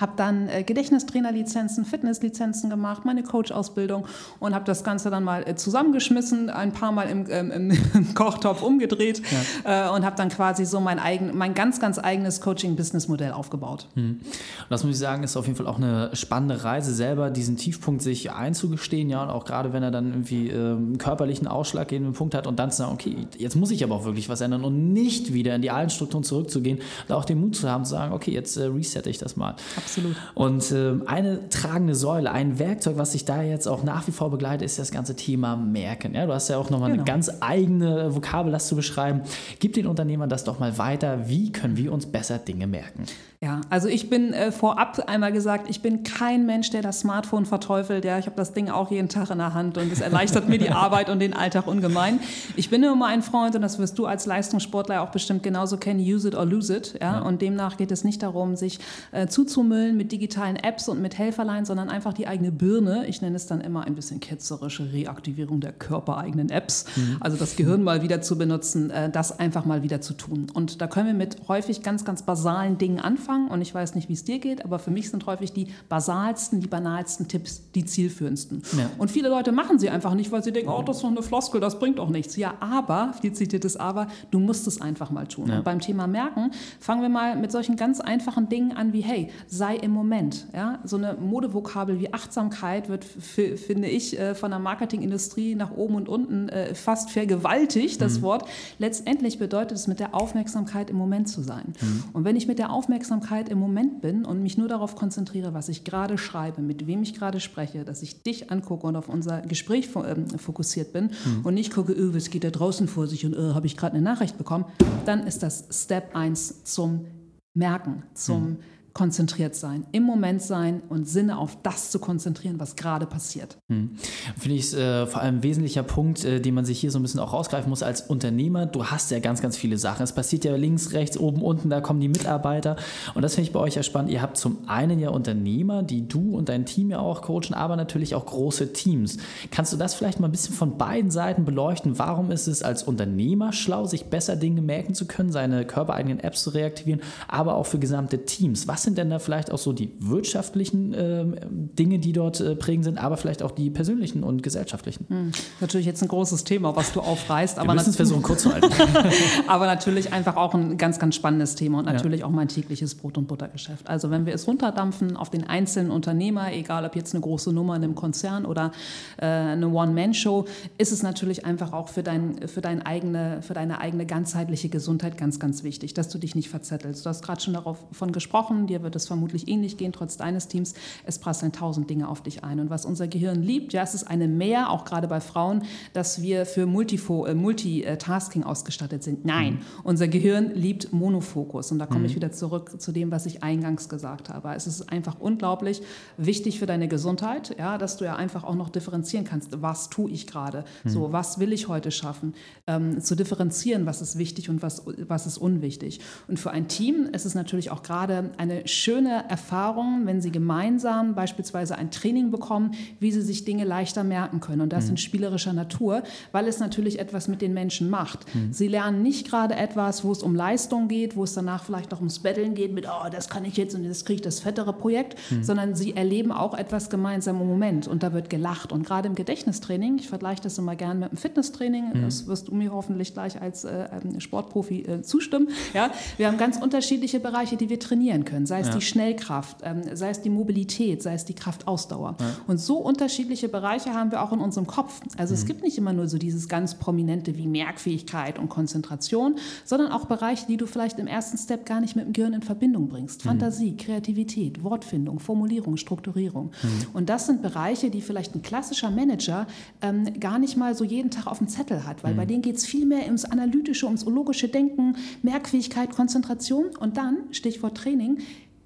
Habe 0.00 0.12
dann 0.16 0.48
äh, 0.48 0.62
Gedächtnistrainerlizenzen, 0.62 1.84
Fitnesslizenzen 1.84 2.70
gemacht, 2.70 3.04
meine 3.04 3.22
Coach-Ausbildung 3.22 4.06
und 4.40 4.54
habe 4.54 4.64
das 4.64 4.84
Ganze 4.84 5.10
dann 5.10 5.24
mal 5.24 5.46
äh, 5.46 5.54
zusammengeschmissen, 5.54 6.50
ein 6.50 6.72
paar 6.72 6.92
Mal 6.92 7.08
im, 7.08 7.26
ähm, 7.30 7.50
im 7.50 8.14
Kochtopf 8.14 8.62
umgedreht 8.62 9.22
ja. 9.64 9.88
äh, 9.88 9.94
und 9.94 10.04
habe 10.04 10.16
dann 10.16 10.28
quasi 10.28 10.64
so 10.64 10.80
mein, 10.80 10.98
eigen, 10.98 11.36
mein 11.36 11.54
ganz, 11.54 11.80
ganz 11.80 11.98
eigenes 11.98 12.40
Coaching-Business-Modell 12.40 13.32
aufgebaut. 13.32 13.86
Hm. 13.94 14.20
das 14.68 14.84
muss 14.84 14.94
ich 14.94 14.98
sagen, 14.98 15.22
ist 15.22 15.36
auf 15.36 15.46
jeden 15.46 15.56
Fall 15.56 15.66
auch 15.66 15.78
eine 15.78 16.10
spannende 16.14 16.64
Reise, 16.64 16.92
selber 16.94 17.30
diesen 17.30 17.56
Tiefpunkt 17.56 18.02
sich 18.02 18.32
einzugestehen, 18.32 19.10
ja, 19.10 19.22
und 19.22 19.30
auch 19.30 19.44
gerade 19.44 19.72
wenn 19.72 19.82
er 19.82 19.90
dann 19.90 20.08
irgendwie 20.08 20.48
äh, 20.48 20.54
einen 20.54 20.98
körperlichen 20.98 21.46
ausschlaggebenden 21.46 22.14
Punkt 22.14 22.34
hat 22.34 22.46
und 22.46 22.58
dann 22.58 22.70
zu 22.70 22.78
sagen, 22.78 22.92
okay, 22.92 23.26
jetzt 23.38 23.56
muss 23.56 23.70
ich 23.70 23.82
aber 23.84 23.94
auch 23.94 24.04
wirklich 24.04 24.28
was 24.28 24.40
ändern 24.40 24.64
und 24.64 24.92
nicht 24.92 25.32
wieder 25.32 25.54
in 25.54 25.62
die 25.62 25.70
alten 25.70 25.90
Strukturen 25.90 26.24
zurückzugehen, 26.24 26.78
da 27.06 27.16
auch 27.16 27.24
den 27.24 27.40
Mut 27.40 27.56
zu 27.56 27.68
haben, 27.68 27.84
zu 27.84 27.92
sagen, 27.92 28.12
okay, 28.12 28.32
jetzt 28.32 28.56
äh, 28.56 28.64
resette 28.64 29.10
ich 29.10 29.18
das 29.18 29.36
mal. 29.36 29.54
Absolut. 29.76 29.87
Und 30.34 30.70
äh, 30.72 30.94
eine 31.06 31.48
tragende 31.48 31.94
Säule, 31.94 32.30
ein 32.30 32.58
Werkzeug, 32.58 32.98
was 32.98 33.12
sich 33.12 33.24
da 33.24 33.42
jetzt 33.42 33.66
auch 33.66 33.82
nach 33.82 34.06
wie 34.06 34.12
vor 34.12 34.30
begleitet, 34.30 34.62
ist 34.62 34.78
das 34.78 34.90
ganze 34.90 35.16
Thema 35.16 35.56
Merken. 35.56 36.14
Ja, 36.14 36.26
du 36.26 36.32
hast 36.32 36.48
ja 36.48 36.58
auch 36.58 36.70
nochmal 36.70 36.90
genau. 36.90 37.02
eine 37.02 37.10
ganz 37.10 37.30
eigene 37.40 38.14
Vokabel, 38.14 38.52
das 38.52 38.68
zu 38.68 38.76
beschreiben. 38.76 39.22
Gib 39.58 39.72
den 39.74 39.86
Unternehmern 39.86 40.28
das 40.28 40.44
doch 40.44 40.58
mal 40.58 40.78
weiter. 40.78 41.28
Wie 41.28 41.52
können 41.52 41.76
wir 41.76 41.92
uns 41.92 42.06
besser 42.06 42.38
Dinge 42.38 42.66
merken? 42.66 43.04
Ja, 43.40 43.60
also 43.70 43.86
ich 43.86 44.10
bin 44.10 44.32
äh, 44.32 44.50
vorab 44.50 44.98
einmal 45.06 45.30
gesagt, 45.30 45.70
ich 45.70 45.80
bin 45.80 46.02
kein 46.02 46.44
Mensch, 46.44 46.70
der 46.70 46.82
das 46.82 47.00
Smartphone 47.00 47.46
verteufelt. 47.46 48.04
Ja, 48.04 48.18
ich 48.18 48.26
habe 48.26 48.34
das 48.34 48.52
Ding 48.52 48.68
auch 48.68 48.90
jeden 48.90 49.08
Tag 49.08 49.30
in 49.30 49.38
der 49.38 49.54
Hand 49.54 49.78
und 49.78 49.92
es 49.92 50.00
erleichtert 50.00 50.48
mir 50.48 50.58
die 50.58 50.70
Arbeit 50.72 51.08
und 51.08 51.20
den 51.20 51.34
Alltag 51.34 51.68
ungemein. 51.68 52.18
Ich 52.56 52.68
bin 52.68 52.82
immer 52.82 53.06
ein 53.06 53.22
Freund 53.22 53.54
und 53.54 53.62
das 53.62 53.78
wirst 53.78 53.96
du 53.96 54.06
als 54.06 54.26
Leistungssportler 54.26 55.02
auch 55.02 55.10
bestimmt 55.10 55.44
genauso 55.44 55.76
kennen, 55.76 56.00
use 56.00 56.26
it 56.26 56.34
or 56.34 56.46
lose 56.46 56.76
it. 56.76 56.94
Ja? 57.00 57.12
ja. 57.12 57.18
Und 57.20 57.40
demnach 57.40 57.76
geht 57.76 57.92
es 57.92 58.02
nicht 58.02 58.24
darum, 58.24 58.56
sich 58.56 58.80
äh, 59.12 59.28
zuzumüllen 59.28 59.96
mit 59.96 60.10
digitalen 60.10 60.56
Apps 60.56 60.88
und 60.88 61.00
mit 61.00 61.16
Helferlein, 61.16 61.64
sondern 61.64 61.90
einfach 61.90 62.14
die 62.14 62.26
eigene 62.26 62.50
Birne, 62.50 63.06
ich 63.06 63.22
nenne 63.22 63.36
es 63.36 63.46
dann 63.46 63.60
immer 63.60 63.86
ein 63.86 63.94
bisschen 63.94 64.18
ketzerische 64.18 64.92
Reaktivierung 64.92 65.60
der 65.60 65.70
körpereigenen 65.70 66.50
Apps, 66.50 66.86
mhm. 66.96 67.18
also 67.20 67.36
das 67.36 67.54
Gehirn 67.54 67.84
mal 67.84 68.02
wieder 68.02 68.20
zu 68.20 68.36
benutzen, 68.36 68.90
äh, 68.90 69.10
das 69.10 69.38
einfach 69.38 69.64
mal 69.64 69.84
wieder 69.84 70.00
zu 70.00 70.14
tun. 70.14 70.48
Und 70.52 70.80
da 70.80 70.88
können 70.88 71.06
wir 71.06 71.14
mit 71.14 71.36
häufig 71.46 71.84
ganz, 71.84 72.04
ganz 72.04 72.22
basalen 72.22 72.78
Dingen 72.78 72.98
anfangen 72.98 73.27
anfangen 73.28 73.48
und 73.48 73.60
ich 73.60 73.74
weiß 73.74 73.94
nicht, 73.94 74.08
wie 74.08 74.14
es 74.14 74.24
dir 74.24 74.38
geht, 74.38 74.64
aber 74.64 74.78
für 74.78 74.90
mich 74.90 75.10
sind 75.10 75.26
häufig 75.26 75.52
die 75.52 75.68
basalsten, 75.88 76.60
die 76.60 76.66
banalsten 76.66 77.28
Tipps 77.28 77.62
die 77.74 77.84
zielführendsten. 77.84 78.62
Ja. 78.76 78.90
Und 78.98 79.10
viele 79.10 79.28
Leute 79.28 79.52
machen 79.52 79.78
sie 79.78 79.90
einfach 79.90 80.14
nicht, 80.14 80.32
weil 80.32 80.42
sie 80.42 80.52
denken, 80.52 80.70
oh, 80.70 80.82
das 80.82 80.96
ist 80.96 81.02
doch 81.02 81.10
eine 81.10 81.22
Floskel, 81.22 81.60
das 81.60 81.78
bringt 81.78 82.00
auch 82.00 82.08
nichts. 82.08 82.36
Ja, 82.36 82.54
aber, 82.60 83.12
viel 83.20 83.32
zitiertes 83.32 83.76
Aber, 83.76 84.08
du 84.30 84.38
musst 84.38 84.66
es 84.66 84.80
einfach 84.80 85.10
mal 85.10 85.26
tun. 85.26 85.48
Ja. 85.48 85.58
Und 85.58 85.64
beim 85.64 85.80
Thema 85.80 86.06
Merken 86.06 86.50
fangen 86.80 87.02
wir 87.02 87.08
mal 87.08 87.36
mit 87.36 87.52
solchen 87.52 87.76
ganz 87.76 88.00
einfachen 88.00 88.48
Dingen 88.48 88.72
an 88.72 88.92
wie, 88.92 89.00
hey, 89.00 89.30
sei 89.46 89.76
im 89.76 89.90
Moment. 89.90 90.46
Ja? 90.54 90.78
So 90.84 90.96
eine 90.96 91.14
Modevokabel 91.14 92.00
wie 92.00 92.12
Achtsamkeit 92.12 92.88
wird, 92.88 93.04
finde 93.04 93.88
ich, 93.88 94.18
äh, 94.18 94.34
von 94.34 94.50
der 94.50 94.60
Marketingindustrie 94.60 95.54
nach 95.54 95.72
oben 95.72 95.94
und 95.94 96.08
unten 96.08 96.48
äh, 96.48 96.74
fast 96.74 97.10
vergewaltigt, 97.10 98.00
das 98.00 98.18
mhm. 98.18 98.22
Wort. 98.22 98.48
Letztendlich 98.78 99.38
bedeutet 99.38 99.76
es, 99.76 99.86
mit 99.86 100.00
der 100.00 100.14
Aufmerksamkeit 100.14 100.90
im 100.90 100.96
Moment 100.96 101.28
zu 101.28 101.42
sein. 101.42 101.74
Mhm. 101.80 102.04
Und 102.12 102.24
wenn 102.24 102.36
ich 102.36 102.46
mit 102.46 102.58
der 102.58 102.70
Aufmerksamkeit 102.70 103.17
Aufmerksamkeit 103.18 103.48
im 103.48 103.58
Moment 103.58 104.00
bin 104.00 104.24
und 104.24 104.42
mich 104.42 104.56
nur 104.58 104.68
darauf 104.68 104.94
konzentriere, 104.94 105.52
was 105.52 105.68
ich 105.68 105.84
gerade 105.84 106.18
schreibe, 106.18 106.62
mit 106.62 106.86
wem 106.86 107.02
ich 107.02 107.14
gerade 107.14 107.40
spreche, 107.40 107.84
dass 107.84 108.02
ich 108.02 108.22
dich 108.22 108.50
angucke 108.50 108.86
und 108.86 108.96
auf 108.96 109.08
unser 109.08 109.42
Gespräch 109.42 109.88
ähm, 109.96 110.26
fokussiert 110.38 110.92
bin 110.92 111.10
mhm. 111.24 111.44
und 111.44 111.54
nicht 111.54 111.72
gucke, 111.72 111.92
öh, 111.92 112.14
was 112.14 112.30
geht 112.30 112.44
da 112.44 112.50
draußen 112.50 112.86
vor 112.88 113.06
sich 113.06 113.26
und 113.26 113.34
öh, 113.34 113.54
habe 113.54 113.66
ich 113.66 113.76
gerade 113.76 113.96
eine 113.96 114.04
Nachricht 114.04 114.38
bekommen, 114.38 114.66
dann 115.04 115.26
ist 115.26 115.42
das 115.42 115.66
Step 115.70 116.14
1 116.14 116.64
zum 116.64 117.06
Merken, 117.54 118.04
zum 118.14 118.50
mhm 118.50 118.56
konzentriert 118.98 119.54
sein, 119.54 119.86
im 119.92 120.02
Moment 120.02 120.42
sein 120.42 120.82
und 120.88 121.08
Sinne 121.08 121.38
auf 121.38 121.56
das 121.62 121.92
zu 121.92 122.00
konzentrieren, 122.00 122.58
was 122.58 122.74
gerade 122.74 123.06
passiert. 123.06 123.56
Hm. 123.68 123.92
Finde 124.36 124.56
ich 124.56 124.74
äh, 124.74 125.06
vor 125.06 125.20
allem 125.20 125.36
ein 125.36 125.42
wesentlicher 125.44 125.84
Punkt, 125.84 126.24
äh, 126.24 126.40
den 126.40 126.52
man 126.52 126.64
sich 126.64 126.80
hier 126.80 126.90
so 126.90 126.98
ein 126.98 127.02
bisschen 127.02 127.20
auch 127.20 127.32
rausgreifen 127.32 127.70
muss 127.70 127.84
als 127.84 128.00
Unternehmer. 128.00 128.66
Du 128.66 128.86
hast 128.86 129.12
ja 129.12 129.20
ganz, 129.20 129.40
ganz 129.40 129.56
viele 129.56 129.78
Sachen. 129.78 130.02
Es 130.02 130.12
passiert 130.12 130.44
ja 130.44 130.56
links, 130.56 130.94
rechts, 130.94 131.16
oben, 131.16 131.42
unten, 131.42 131.70
da 131.70 131.80
kommen 131.80 132.00
die 132.00 132.08
Mitarbeiter. 132.08 132.74
Und 133.14 133.22
das 133.22 133.36
finde 133.36 133.46
ich 133.46 133.52
bei 133.52 133.60
euch 133.60 133.76
ja 133.76 133.84
spannend. 133.84 134.10
Ihr 134.10 134.20
habt 134.20 134.36
zum 134.36 134.68
einen 134.68 134.98
ja 134.98 135.10
Unternehmer, 135.10 135.84
die 135.84 136.08
du 136.08 136.36
und 136.36 136.48
dein 136.48 136.66
Team 136.66 136.90
ja 136.90 136.98
auch 136.98 137.22
coachen, 137.22 137.54
aber 137.54 137.76
natürlich 137.76 138.16
auch 138.16 138.26
große 138.26 138.72
Teams. 138.72 139.18
Kannst 139.52 139.72
du 139.72 139.76
das 139.76 139.94
vielleicht 139.94 140.18
mal 140.18 140.26
ein 140.26 140.32
bisschen 140.32 140.56
von 140.56 140.76
beiden 140.76 141.12
Seiten 141.12 141.44
beleuchten? 141.44 142.00
Warum 142.00 142.32
ist 142.32 142.48
es 142.48 142.64
als 142.64 142.82
Unternehmer 142.82 143.52
schlau, 143.52 143.84
sich 143.84 144.06
besser 144.06 144.34
Dinge 144.34 144.60
merken 144.60 144.94
zu 144.94 145.06
können, 145.06 145.30
seine 145.30 145.64
körpereigenen 145.64 146.18
Apps 146.18 146.42
zu 146.42 146.50
reaktivieren, 146.50 147.00
aber 147.28 147.54
auch 147.54 147.66
für 147.66 147.78
gesamte 147.78 148.24
Teams? 148.24 148.66
Was 148.66 148.87
sind 148.88 148.96
denn 148.96 149.10
da 149.10 149.18
vielleicht 149.18 149.52
auch 149.52 149.58
so 149.58 149.74
die 149.74 149.92
wirtschaftlichen 149.98 150.94
äh, 150.94 151.26
Dinge, 151.50 151.98
die 151.98 152.14
dort 152.14 152.40
äh, 152.40 152.56
prägend 152.56 152.86
sind, 152.86 152.96
aber 152.96 153.18
vielleicht 153.18 153.42
auch 153.42 153.50
die 153.50 153.68
persönlichen 153.68 154.22
und 154.22 154.42
gesellschaftlichen? 154.42 155.04
Hm. 155.08 155.32
Natürlich 155.60 155.86
jetzt 155.86 156.00
ein 156.00 156.08
großes 156.08 156.44
Thema, 156.44 156.74
was 156.74 156.94
du 156.94 157.00
aufreißt. 157.00 157.58
Wir 157.58 157.74
müssen 157.74 157.90
es 157.90 157.96
versuchen, 157.96 158.22
kurz 158.22 158.44
zu 158.44 158.52
halten. 158.52 158.70
aber 159.46 159.66
natürlich 159.66 160.14
einfach 160.14 160.36
auch 160.36 160.54
ein 160.54 160.78
ganz, 160.78 160.98
ganz 160.98 161.16
spannendes 161.16 161.54
Thema 161.54 161.80
und 161.80 161.84
natürlich 161.84 162.20
ja. 162.20 162.26
auch 162.26 162.30
mein 162.30 162.48
tägliches 162.48 162.94
Brot- 162.94 163.18
und 163.18 163.28
Buttergeschäft. 163.28 163.86
Also 163.86 164.10
wenn 164.10 164.24
wir 164.24 164.32
es 164.32 164.46
runterdampfen 164.46 165.18
auf 165.18 165.28
den 165.28 165.44
einzelnen 165.44 165.90
Unternehmer, 165.90 166.50
egal 166.54 166.86
ob 166.86 166.96
jetzt 166.96 167.14
eine 167.14 167.20
große 167.20 167.52
Nummer 167.52 167.76
in 167.76 167.84
einem 167.84 167.94
Konzern 167.94 168.46
oder 168.46 168.72
äh, 169.18 169.26
eine 169.26 169.68
One-Man-Show, 169.68 170.46
ist 170.78 170.92
es 170.92 171.02
natürlich 171.02 171.44
einfach 171.44 171.74
auch 171.74 171.88
für, 171.88 172.02
dein, 172.02 172.48
für, 172.48 172.62
dein 172.62 172.80
eigene, 172.80 173.42
für 173.42 173.52
deine 173.52 173.82
eigene 173.82 174.06
ganzheitliche 174.06 174.70
Gesundheit 174.70 175.18
ganz, 175.18 175.38
ganz 175.38 175.62
wichtig, 175.62 175.92
dass 175.92 176.08
du 176.08 176.16
dich 176.16 176.34
nicht 176.34 176.48
verzettelst. 176.48 177.04
Du 177.04 177.10
hast 177.10 177.22
gerade 177.22 177.42
schon 177.42 177.52
davon 177.52 178.12
gesprochen, 178.12 178.66
dir 178.68 178.82
wird 178.82 178.96
es 178.96 179.06
vermutlich 179.06 179.48
ähnlich 179.48 179.76
gehen, 179.76 179.92
trotz 179.92 180.16
deines 180.16 180.48
Teams. 180.48 180.74
Es 181.04 181.18
prasseln 181.18 181.52
tausend 181.52 181.90
Dinge 181.90 182.08
auf 182.08 182.22
dich 182.22 182.44
ein. 182.44 182.60
Und 182.60 182.70
was 182.70 182.84
unser 182.84 183.08
Gehirn 183.08 183.42
liebt, 183.42 183.72
ja, 183.72 183.82
es 183.82 183.94
ist 183.94 184.04
eine 184.04 184.28
Mehr, 184.28 184.70
auch 184.70 184.84
gerade 184.84 185.08
bei 185.08 185.20
Frauen, 185.20 185.62
dass 185.92 186.22
wir 186.22 186.46
für 186.46 186.66
Multifo 186.66 187.26
äh, 187.26 187.34
Multitasking 187.34 188.44
ausgestattet 188.44 189.02
sind. 189.02 189.24
Nein, 189.24 189.54
mhm. 189.54 189.60
unser 189.84 190.08
Gehirn 190.08 190.52
liebt 190.54 190.92
Monofokus. 190.92 191.72
Und 191.72 191.78
da 191.78 191.86
komme 191.86 192.00
mhm. 192.00 192.06
ich 192.06 192.14
wieder 192.14 192.32
zurück 192.32 192.80
zu 192.80 192.92
dem, 192.92 193.10
was 193.10 193.26
ich 193.26 193.42
eingangs 193.42 193.88
gesagt 193.88 194.28
habe. 194.28 194.54
Es 194.54 194.66
ist 194.66 194.90
einfach 194.90 195.18
unglaublich 195.18 195.82
wichtig 196.16 196.58
für 196.58 196.66
deine 196.66 196.88
Gesundheit, 196.88 197.56
ja, 197.58 197.78
dass 197.78 197.96
du 197.96 198.04
ja 198.04 198.16
einfach 198.16 198.44
auch 198.44 198.54
noch 198.54 198.68
differenzieren 198.68 199.24
kannst. 199.24 199.62
Was 199.62 199.90
tue 199.90 200.10
ich 200.10 200.26
gerade? 200.26 200.64
Mhm. 200.84 200.88
So, 200.88 201.12
was 201.12 201.38
will 201.38 201.52
ich 201.52 201.68
heute 201.68 201.90
schaffen? 201.90 202.34
Ähm, 202.66 203.00
zu 203.00 203.14
differenzieren, 203.14 203.86
was 203.86 204.00
ist 204.00 204.18
wichtig 204.18 204.50
und 204.50 204.62
was, 204.62 204.82
was 204.86 205.26
ist 205.26 205.38
unwichtig. 205.38 206.00
Und 206.26 206.38
für 206.38 206.50
ein 206.50 206.68
Team 206.68 207.08
ist 207.12 207.24
es 207.24 207.34
natürlich 207.34 207.70
auch 207.70 207.82
gerade 207.82 208.30
eine 208.36 208.57
schöne 208.66 208.98
schöne 208.98 209.28
Erfahrungen, 209.28 210.06
wenn 210.06 210.20
sie 210.20 210.30
gemeinsam 210.30 211.14
beispielsweise 211.14 211.76
ein 211.76 211.90
Training 211.90 212.30
bekommen, 212.30 212.72
wie 213.00 213.12
sie 213.12 213.22
sich 213.22 213.44
Dinge 213.44 213.64
leichter 213.64 214.02
merken 214.02 214.40
können. 214.40 214.60
Und 214.60 214.72
das 214.72 214.86
mhm. 214.86 214.92
in 214.92 214.96
spielerischer 214.96 215.52
Natur, 215.52 216.02
weil 216.32 216.48
es 216.48 216.58
natürlich 216.58 216.98
etwas 216.98 217.28
mit 217.28 217.42
den 217.42 217.54
Menschen 217.54 217.88
macht. 217.90 218.34
Mhm. 218.34 218.52
Sie 218.52 218.66
lernen 218.66 219.02
nicht 219.02 219.28
gerade 219.28 219.54
etwas, 219.54 220.04
wo 220.04 220.12
es 220.12 220.22
um 220.22 220.34
Leistung 220.34 220.88
geht, 220.88 221.16
wo 221.16 221.24
es 221.24 221.34
danach 221.34 221.64
vielleicht 221.64 221.92
auch 221.94 221.98
ums 221.98 222.18
Betteln 222.18 222.54
geht 222.54 222.72
mit, 222.72 222.86
oh, 222.86 223.08
das 223.10 223.28
kann 223.28 223.44
ich 223.44 223.56
jetzt 223.56 223.74
und 223.74 223.84
das 223.88 224.04
kriege 224.04 224.16
ich 224.16 224.22
das 224.22 224.40
fettere 224.40 224.72
Projekt, 224.72 225.16
mhm. 225.30 225.44
sondern 225.44 225.74
sie 225.76 225.94
erleben 225.94 226.32
auch 226.32 226.54
etwas 226.54 226.90
gemeinsam 226.90 227.40
im 227.40 227.46
Moment 227.46 227.86
und 227.86 228.02
da 228.02 228.12
wird 228.12 228.30
gelacht. 228.30 228.72
Und 228.72 228.84
gerade 228.84 229.06
im 229.06 229.14
Gedächtnistraining, 229.14 229.98
ich 229.98 230.08
vergleiche 230.08 230.42
das 230.42 230.58
immer 230.58 230.76
gerne 230.76 231.00
mit 231.00 231.12
dem 231.12 231.18
Fitnesstraining, 231.18 231.90
mhm. 231.94 232.02
das 232.02 232.26
wirst 232.26 232.48
du 232.48 232.54
mir 232.54 232.72
hoffentlich 232.72 233.14
gleich 233.14 233.40
als 233.40 233.64
äh, 233.64 233.88
ähm, 234.02 234.18
Sportprofi 234.18 234.82
äh, 234.82 235.02
zustimmen. 235.02 235.48
Ja? 235.72 235.90
Wir 236.16 236.26
haben 236.26 236.38
ganz 236.38 236.56
unterschiedliche 236.60 237.20
Bereiche, 237.20 237.56
die 237.56 237.68
wir 237.68 237.78
trainieren 237.78 238.24
können, 238.24 238.46
sei 238.48 238.60
es 238.60 238.68
ja. 238.68 238.74
die 238.74 238.80
Schnellkraft, 238.80 239.58
ähm, 239.62 239.82
sei 239.94 240.10
es 240.10 240.22
die 240.22 240.30
Mobilität, 240.30 241.02
sei 241.02 241.14
es 241.14 241.24
die 241.24 241.34
Kraftausdauer. 241.34 242.16
Ja. 242.18 242.26
Und 242.46 242.58
so 242.58 242.78
unterschiedliche 242.78 243.48
Bereiche 243.48 243.94
haben 243.94 244.10
wir 244.10 244.22
auch 244.22 244.32
in 244.32 244.40
unserem 244.40 244.66
Kopf. 244.66 245.00
Also 245.16 245.34
mhm. 245.34 245.38
es 245.38 245.46
gibt 245.46 245.62
nicht 245.62 245.78
immer 245.78 245.92
nur 245.92 246.08
so 246.08 246.18
dieses 246.18 246.48
ganz 246.48 246.74
prominente 246.74 247.36
wie 247.36 247.46
Merkfähigkeit 247.46 248.38
und 248.38 248.48
Konzentration, 248.48 249.36
sondern 249.64 249.92
auch 249.92 250.06
Bereiche, 250.06 250.46
die 250.46 250.56
du 250.56 250.66
vielleicht 250.66 250.98
im 250.98 251.06
ersten 251.06 251.38
Step 251.38 251.66
gar 251.66 251.80
nicht 251.80 251.94
mit 251.94 252.06
dem 252.06 252.12
Gehirn 252.12 252.32
in 252.32 252.42
Verbindung 252.42 252.88
bringst. 252.88 253.24
Mhm. 253.24 253.28
Fantasie, 253.28 253.76
Kreativität, 253.76 254.64
Wortfindung, 254.64 255.20
Formulierung, 255.20 255.76
Strukturierung. 255.76 256.46
Mhm. 256.62 256.86
Und 256.94 257.08
das 257.08 257.26
sind 257.26 257.42
Bereiche, 257.42 257.90
die 257.90 258.00
vielleicht 258.00 258.34
ein 258.34 258.42
klassischer 258.42 258.90
Manager 258.90 259.46
ähm, 259.82 260.18
gar 260.18 260.38
nicht 260.38 260.56
mal 260.56 260.74
so 260.74 260.84
jeden 260.84 261.10
Tag 261.10 261.26
auf 261.26 261.38
dem 261.38 261.48
Zettel 261.48 261.86
hat, 261.86 262.02
weil 262.02 262.14
bei 262.14 262.24
mhm. 262.24 262.28
denen 262.28 262.42
geht 262.42 262.56
es 262.56 262.66
viel 262.66 262.86
mehr 262.86 263.04
ums 263.04 263.24
analytische, 263.24 263.86
ums 263.86 264.04
logische 264.04 264.48
Denken, 264.48 264.96
Merkfähigkeit, 265.22 265.90
Konzentration 265.90 266.66
und 266.78 266.96
dann, 266.96 267.18
Stichwort 267.30 267.76
Training, 267.76 268.18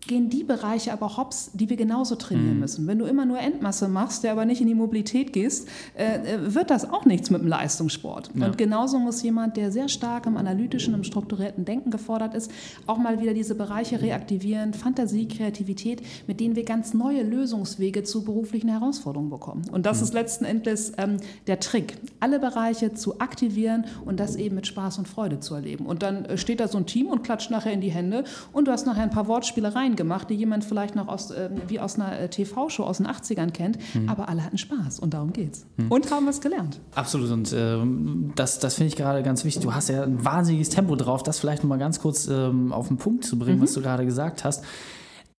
gehen 0.06 0.28
die 0.28 0.42
Bereiche 0.42 0.92
aber 0.92 1.16
hops, 1.16 1.50
die 1.54 1.68
wir 1.70 1.76
genauso 1.76 2.16
trainieren 2.16 2.54
mhm. 2.54 2.60
müssen. 2.60 2.86
Wenn 2.86 2.98
du 2.98 3.04
immer 3.04 3.24
nur 3.24 3.38
Endmasse 3.38 3.88
machst, 3.88 4.24
der 4.24 4.32
aber 4.32 4.44
nicht 4.44 4.60
in 4.60 4.66
die 4.66 4.74
Mobilität 4.74 5.32
gehst, 5.32 5.68
äh, 5.96 6.34
äh, 6.34 6.54
wird 6.54 6.70
das 6.70 6.90
auch 6.90 7.04
nichts 7.04 7.30
mit 7.30 7.42
dem 7.42 7.48
Leistungssport. 7.48 8.30
Ja. 8.34 8.46
Und 8.46 8.58
genauso 8.58 8.98
muss 8.98 9.22
jemand, 9.22 9.56
der 9.56 9.70
sehr 9.70 9.88
stark 9.88 10.26
im 10.26 10.36
analytischen, 10.36 10.94
im 10.94 11.04
strukturierten 11.04 11.64
Denken 11.64 11.90
gefordert 11.90 12.34
ist, 12.34 12.50
auch 12.86 12.98
mal 12.98 13.20
wieder 13.20 13.32
diese 13.32 13.54
Bereiche 13.54 14.02
reaktivieren, 14.02 14.74
Fantasie, 14.74 15.28
Kreativität, 15.28 16.02
mit 16.26 16.40
denen 16.40 16.56
wir 16.56 16.64
ganz 16.64 16.94
neue 16.94 17.22
Lösungswege 17.22 18.02
zu 18.02 18.24
beruflichen 18.24 18.68
Herausforderungen 18.68 19.30
bekommen. 19.30 19.62
Und 19.70 19.86
das 19.86 19.98
mhm. 19.98 20.04
ist 20.04 20.14
letzten 20.14 20.44
Endes 20.44 20.92
ähm, 20.98 21.18
der 21.46 21.60
Trick, 21.60 21.96
alle 22.18 22.40
Bereiche 22.40 22.94
zu 22.94 23.20
aktivieren 23.20 23.84
und 24.04 24.18
das 24.18 24.34
eben 24.36 24.56
mit 24.56 24.66
Spaß 24.66 24.98
und 24.98 25.06
Freude 25.06 25.38
zu 25.38 25.54
erleben. 25.54 25.86
Und 25.86 26.02
dann 26.02 26.24
äh, 26.24 26.36
steht 26.36 26.58
da 26.60 26.66
so 26.66 26.78
ein 26.78 26.86
Team 26.86 27.06
und 27.06 27.22
klatscht 27.22 27.50
nachher 27.50 27.72
in 27.72 27.80
die 27.80 27.90
Hände 27.90 28.24
und 28.52 28.66
du 28.66 28.72
hast 28.72 28.86
nachher 28.86 29.04
ein 29.04 29.10
paar 29.10 29.28
Wortspielereien 29.28 29.91
gemacht, 29.96 30.30
die 30.30 30.34
jemand 30.34 30.64
vielleicht 30.64 30.94
noch 30.94 31.08
aus, 31.08 31.30
äh, 31.30 31.50
wie 31.68 31.80
aus 31.80 31.96
einer 31.96 32.18
äh, 32.18 32.28
TV-Show 32.28 32.84
aus 32.84 32.98
den 32.98 33.06
80ern 33.06 33.50
kennt, 33.50 33.78
mhm. 33.94 34.08
aber 34.08 34.28
alle 34.28 34.44
hatten 34.44 34.58
Spaß 34.58 35.00
und 35.00 35.14
darum 35.14 35.32
geht's. 35.32 35.66
Mhm. 35.76 35.90
Und 35.90 36.10
haben 36.10 36.26
was 36.26 36.40
gelernt. 36.40 36.80
Absolut 36.94 37.30
und 37.30 37.54
ähm, 37.56 38.32
das, 38.36 38.58
das 38.58 38.74
finde 38.74 38.88
ich 38.88 38.96
gerade 38.96 39.22
ganz 39.22 39.44
wichtig. 39.44 39.62
Du 39.62 39.74
hast 39.74 39.88
ja 39.88 40.02
ein 40.02 40.24
wahnsinniges 40.24 40.70
Tempo 40.70 40.96
drauf, 40.96 41.22
das 41.22 41.38
vielleicht 41.38 41.62
noch 41.62 41.68
mal 41.68 41.78
ganz 41.78 42.00
kurz 42.00 42.26
ähm, 42.28 42.72
auf 42.72 42.88
den 42.88 42.96
Punkt 42.96 43.24
zu 43.24 43.38
bringen, 43.38 43.58
mhm. 43.58 43.62
was 43.62 43.72
du 43.72 43.80
gerade 43.80 44.04
gesagt 44.04 44.44
hast 44.44 44.64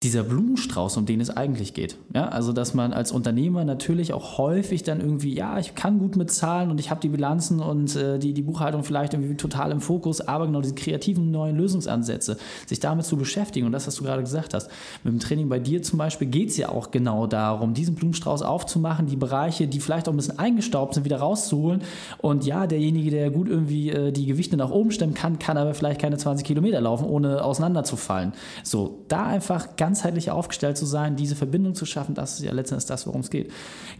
dieser 0.04 0.24
Blumenstrauß, 0.24 0.98
um 0.98 1.06
den 1.06 1.22
es 1.22 1.30
eigentlich 1.30 1.74
geht. 1.74 1.98
Ja, 2.14 2.28
also 2.28 2.54
dass 2.54 2.74
man 2.74 2.94
als 2.94 3.12
Unternehmer 3.12 3.64
natürlich 3.64 4.14
auch 4.14 4.38
häufig 4.38 4.84
dann 4.84 5.00
irgendwie, 5.00 5.34
ja, 5.34 5.58
ich 5.60 5.76
kann 5.76 6.00
gut 6.00 6.16
mit 6.16 6.32
Zahlen 6.32 6.70
und 6.70 6.80
ich 6.80 6.92
habe 6.92 7.02
die 7.02 7.10
Bilanzen 7.10 7.60
und 7.60 7.96
äh, 7.96 8.20
die, 8.20 8.34
die 8.34 8.42
Buchhaltung 8.42 8.84
vielleicht 8.84 9.14
irgendwie 9.14 9.36
total 9.36 9.72
im 9.72 9.82
Fokus, 9.82 10.22
aber 10.22 10.46
genau 10.46 10.62
diese 10.62 10.76
kreativen 10.76 11.32
neuen 11.32 11.56
Lösungsansätze, 11.56 12.38
sich 12.66 12.80
damit 12.80 13.06
zu 13.06 13.18
beschäftigen 13.18 13.66
und 13.66 13.72
das, 13.72 13.88
was 13.88 13.96
du 13.96 14.04
gerade 14.04 14.22
gesagt 14.22 14.54
hast, 14.54 14.70
mit 15.04 15.14
dem 15.14 15.20
Training 15.20 15.50
bei 15.50 15.60
dir 15.60 15.82
zum 15.82 15.98
Beispiel 15.98 16.28
geht 16.28 16.50
es 16.50 16.58
ja 16.58 16.70
auch 16.70 16.92
genau 16.92 17.28
darum, 17.28 17.74
diesen 17.74 17.96
Blumenstrauß 17.96 18.42
aufzumachen, 18.42 19.08
die 19.08 19.16
Bereiche, 19.16 19.68
die 19.68 19.80
vielleicht 19.80 20.08
auch 20.08 20.14
ein 20.14 20.18
bisschen 20.18 20.40
eingestaubt 20.40 20.96
sind, 20.96 21.06
wieder 21.06 21.18
rauszuholen 21.18 21.82
und 22.18 22.46
ja, 22.46 22.68
derjenige, 22.68 23.10
der 23.10 23.32
gut 23.32 23.48
irgendwie 23.48 23.90
äh, 23.90 24.12
die 24.12 24.26
Gewichte 24.26 24.58
nach 24.58 24.70
oben 24.70 24.92
stemmen 24.92 25.14
kann, 25.14 25.40
kann 25.40 25.58
aber 25.58 25.74
vielleicht 25.74 26.02
keine 26.02 26.18
20 26.18 26.46
Kilometer 26.46 26.82
laufen, 26.82 27.06
ohne 27.06 27.44
auseinanderzufallen. 27.44 28.34
So, 28.64 29.06
da 29.08 29.26
einfach 29.26 29.76
ganz 29.76 29.93
ganzheitlich 29.94 30.32
aufgestellt 30.32 30.76
zu 30.76 30.88
sein, 30.88 31.16
diese 31.16 31.36
Verbindung 31.36 31.76
zu 31.76 31.86
schaffen, 31.86 32.16
das 32.16 32.40
ist 32.40 32.44
ja 32.44 32.52
letztendlich 32.52 32.88
das, 32.88 33.06
worum 33.06 33.22
es 33.22 33.30
geht. 33.30 33.52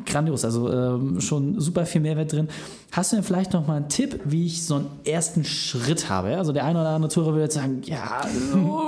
Grandios, 0.08 0.44
also 0.44 0.72
ähm, 0.72 1.22
schon 1.22 1.60
super 1.60 1.86
viel 1.86 2.02
Mehrwert 2.02 2.32
drin. 2.32 2.50
Hast 2.92 3.12
du 3.12 3.16
denn 3.16 3.24
vielleicht 3.24 3.54
noch 3.54 3.68
mal 3.68 3.76
einen 3.76 3.90
Tipp, 3.90 4.20
wie 4.26 4.48
ich 4.48 4.66
so 4.66 4.76
einen 4.76 4.90
ersten 5.06 5.44
Schritt 5.44 6.10
habe? 6.10 6.38
Also 6.38 6.52
der 6.52 6.66
eine 6.66 6.82
oder 6.82 6.90
andere 6.90 7.12
Zuhörer 7.12 7.34
würde 7.34 7.44
jetzt 7.44 7.54
sagen, 7.54 7.82
ja, 7.86 8.22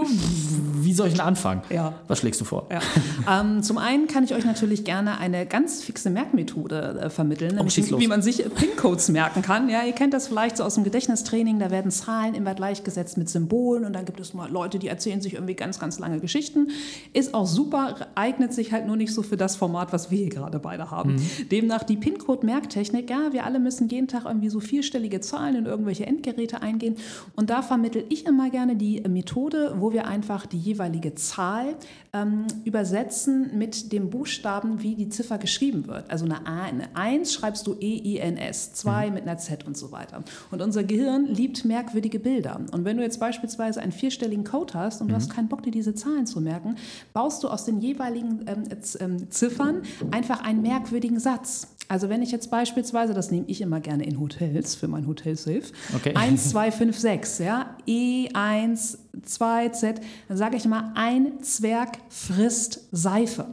wie 0.76 0.94
soll 0.94 1.08
ich 1.08 1.14
denn 1.14 1.22
anfangen? 1.22 1.62
Ja. 1.70 1.94
Was 2.08 2.20
schlägst 2.20 2.42
du 2.42 2.46
vor? 2.46 2.68
Ja. 2.72 3.42
ähm, 3.42 3.62
zum 3.62 3.78
einen 3.78 4.08
kann 4.08 4.24
ich 4.24 4.34
euch 4.34 4.46
natürlich 4.46 4.84
gerne 4.84 5.20
eine 5.20 5.46
ganz 5.46 5.84
fixe 5.84 6.10
Merkmethode 6.10 7.02
äh, 7.02 7.10
vermitteln, 7.12 7.52
oh, 7.54 7.64
nämlich 7.64 8.00
wie 8.00 8.08
man 8.08 8.24
sich 8.24 8.38
PIN-Codes 8.38 9.10
merken 9.10 9.44
kann. 9.44 9.70
Ja, 9.70 9.84
ihr 9.84 9.94
kennt 9.94 10.16
das 10.16 10.28
vielleicht 10.28 10.58
so 10.58 10.64
aus 10.64 10.74
dem 10.74 10.84
Gedächtnistraining, 10.84 11.60
da 11.60 11.70
werden 11.70 11.92
Zahlen 11.92 12.34
immer 12.34 12.56
gleichgesetzt 12.56 13.18
mit 13.18 13.30
Symbolen 13.30 13.86
und 13.86 13.94
dann 13.94 14.06
gibt 14.06 14.20
es 14.20 14.34
mal 14.34 14.50
Leute, 14.50 14.80
die 14.80 14.88
erzählen 14.88 15.22
sich 15.22 15.36
irgendwie 15.36 15.54
ganz, 15.54 15.80
ganz 15.80 16.00
lange 16.00 16.20
Geschichten. 16.20 16.70
Ist 17.14 17.34
auch 17.34 17.48
super, 17.48 18.08
eignet 18.16 18.54
sich 18.54 18.72
halt 18.72 18.88
nur 18.88 18.96
nicht 18.96 19.14
so 19.14 19.22
für 19.22 19.38
das 19.38 19.56
Format, 19.56 19.94
was 19.94 20.12
wir 20.12 20.18
hier 20.18 20.30
gerade 20.30 20.60
beide 20.60 20.92
haben. 20.92 21.16
Mhm. 21.16 21.50
Demnach 21.50 21.84
die 21.84 21.98
PIN-Code-Merktechnik, 21.98 23.10
ja, 23.10 23.32
wir 23.32 23.46
alle 23.46 23.60
müssen 23.60 23.88
jeden 23.90 24.08
Tag 24.08 24.26
irgendwie 24.26 24.50
so 24.50 24.60
vierstellige 24.60 25.22
Zahlen 25.22 25.56
in 25.56 25.66
irgendwelche 25.66 26.06
Endgeräte 26.06 26.62
eingehen. 26.62 26.96
Und 27.36 27.50
da 27.50 27.62
vermittle 27.62 28.04
ich 28.10 28.26
immer 28.26 28.50
gerne 28.50 28.76
die 28.76 29.02
Methode, 29.02 29.76
wo 29.80 29.94
wir 29.94 30.08
einfach 30.08 30.46
die 30.46 30.60
jeweilige 30.60 31.16
Zahl 31.16 31.76
ähm, 32.14 32.46
übersetzen 32.64 33.58
mit 33.58 33.92
dem 33.92 34.10
Buchstaben, 34.10 34.82
wie 34.82 34.96
die 34.96 35.10
Ziffer 35.10 35.38
geschrieben 35.38 35.88
wird. 35.88 36.10
Also 36.10 36.26
eine, 36.26 36.46
A, 36.48 36.64
eine 36.64 36.96
1 36.96 37.34
schreibst 37.34 37.68
du 37.68 37.76
E-I-N-S, 37.80 38.74
2 38.74 39.08
mhm. 39.08 39.14
mit 39.14 39.24
einer 39.24 39.38
Z 39.38 39.66
und 39.66 39.78
so 39.78 39.92
weiter. 39.92 40.24
Und 40.52 40.62
unser 40.62 40.84
Gehirn 40.84 41.26
liebt 41.26 41.66
merkwürdige 41.66 42.20
Bilder. 42.20 42.62
Und 42.72 42.86
wenn 42.86 42.98
du 42.98 43.04
jetzt 43.04 43.20
beispielsweise 43.20 43.82
einen 43.82 43.92
vierstelligen 43.92 44.44
Code 44.44 44.74
hast 44.74 45.02
und 45.02 45.08
mhm. 45.08 45.10
du 45.10 45.16
hast 45.16 45.30
keinen 45.30 45.48
Bock, 45.48 45.64
dir 45.64 45.72
diese 45.72 45.94
Zahlen 45.94 46.26
zu 46.26 46.42
merken, 46.42 46.76
baust 47.14 47.44
du 47.44 47.50
aus 47.50 47.66
den 47.66 47.80
jeweiligen 47.80 48.46
ähm, 48.48 48.64
ähm, 49.00 49.32
Ziffern 49.32 49.84
einfach 50.12 50.44
einen 50.44 50.62
merkwürdigen 50.62 51.20
Satz. 51.20 51.68
Also 51.88 52.10
wenn 52.10 52.24
ich 52.24 52.32
jetzt 52.32 52.50
beispielsweise, 52.50 53.14
das 53.14 53.30
nehme 53.30 53.46
ich 53.48 53.62
immer 53.62 53.80
gerne 53.80 54.06
in 54.06 54.20
Hotels 54.20 54.76
für 54.76 54.88
mein 54.88 55.06
Hotel 55.06 55.36
Safe, 55.36 55.64
okay. 55.96 56.16
1, 56.16 56.50
2, 56.50 56.72
5, 56.72 56.98
6, 56.98 57.40
ja, 57.40 57.76
E1, 57.88 58.98
2, 59.24 59.70
Z, 59.70 60.02
dann 60.28 60.38
sage 60.38 60.58
ich 60.58 60.66
immer, 60.66 60.92
ein 60.96 61.42
Zwerg 61.42 61.98
frisst 62.10 62.82
Seife. 62.92 63.46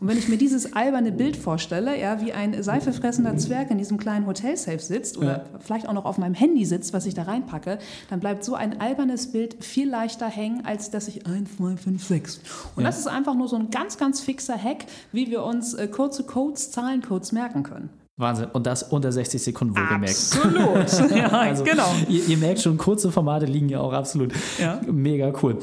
Und 0.00 0.08
wenn 0.08 0.18
ich 0.18 0.28
mir 0.28 0.38
dieses 0.38 0.72
alberne 0.72 1.12
Bild 1.12 1.36
vorstelle, 1.36 1.98
ja, 1.98 2.20
wie 2.20 2.32
ein 2.32 2.62
seifefressender 2.62 3.36
Zwerg 3.36 3.70
in 3.70 3.78
diesem 3.78 3.98
kleinen 3.98 4.26
Hotel 4.26 4.56
Safe 4.56 4.78
sitzt 4.78 5.18
oder 5.18 5.38
ja. 5.38 5.44
vielleicht 5.60 5.88
auch 5.88 5.92
noch 5.92 6.04
auf 6.04 6.18
meinem 6.18 6.34
Handy 6.34 6.64
sitzt, 6.64 6.92
was 6.92 7.06
ich 7.06 7.14
da 7.14 7.22
reinpacke, 7.22 7.78
dann 8.10 8.20
bleibt 8.20 8.44
so 8.44 8.54
ein 8.54 8.80
albernes 8.80 9.32
Bild 9.32 9.62
viel 9.64 9.88
leichter 9.88 10.28
hängen, 10.28 10.64
als 10.64 10.90
dass 10.90 11.08
ich 11.08 11.26
1, 11.26 11.56
2, 11.56 11.76
5, 11.76 12.04
6. 12.04 12.40
Und 12.76 12.82
ja. 12.82 12.88
das 12.88 12.98
ist 12.98 13.08
einfach 13.08 13.34
nur 13.34 13.48
so 13.48 13.56
ein 13.56 13.70
ganz, 13.70 13.98
ganz 13.98 14.20
fixer 14.20 14.56
Hack, 14.62 14.84
wie 15.12 15.30
wir 15.30 15.42
uns 15.42 15.74
äh, 15.74 15.88
kurze 15.88 16.24
Codes, 16.24 16.70
Zahlencodes 16.70 17.32
merken 17.32 17.62
können. 17.62 17.90
Wahnsinn. 18.18 18.48
Und 18.52 18.66
das 18.66 18.82
unter 18.82 19.12
60 19.12 19.40
Sekunden 19.40 19.76
wohlgemerkt. 19.76 20.10
Absolut. 20.10 21.10
ja, 21.16 21.28
also, 21.32 21.64
genau. 21.64 21.88
Ihr, 22.08 22.26
ihr, 22.26 22.36
merkt 22.36 22.60
schon, 22.60 22.76
kurze 22.76 23.10
Formate 23.10 23.46
liegen 23.46 23.68
ja 23.68 23.80
auch 23.80 23.92
absolut. 23.92 24.32
Ja. 24.58 24.80
Mega 24.90 25.32
cool. 25.42 25.58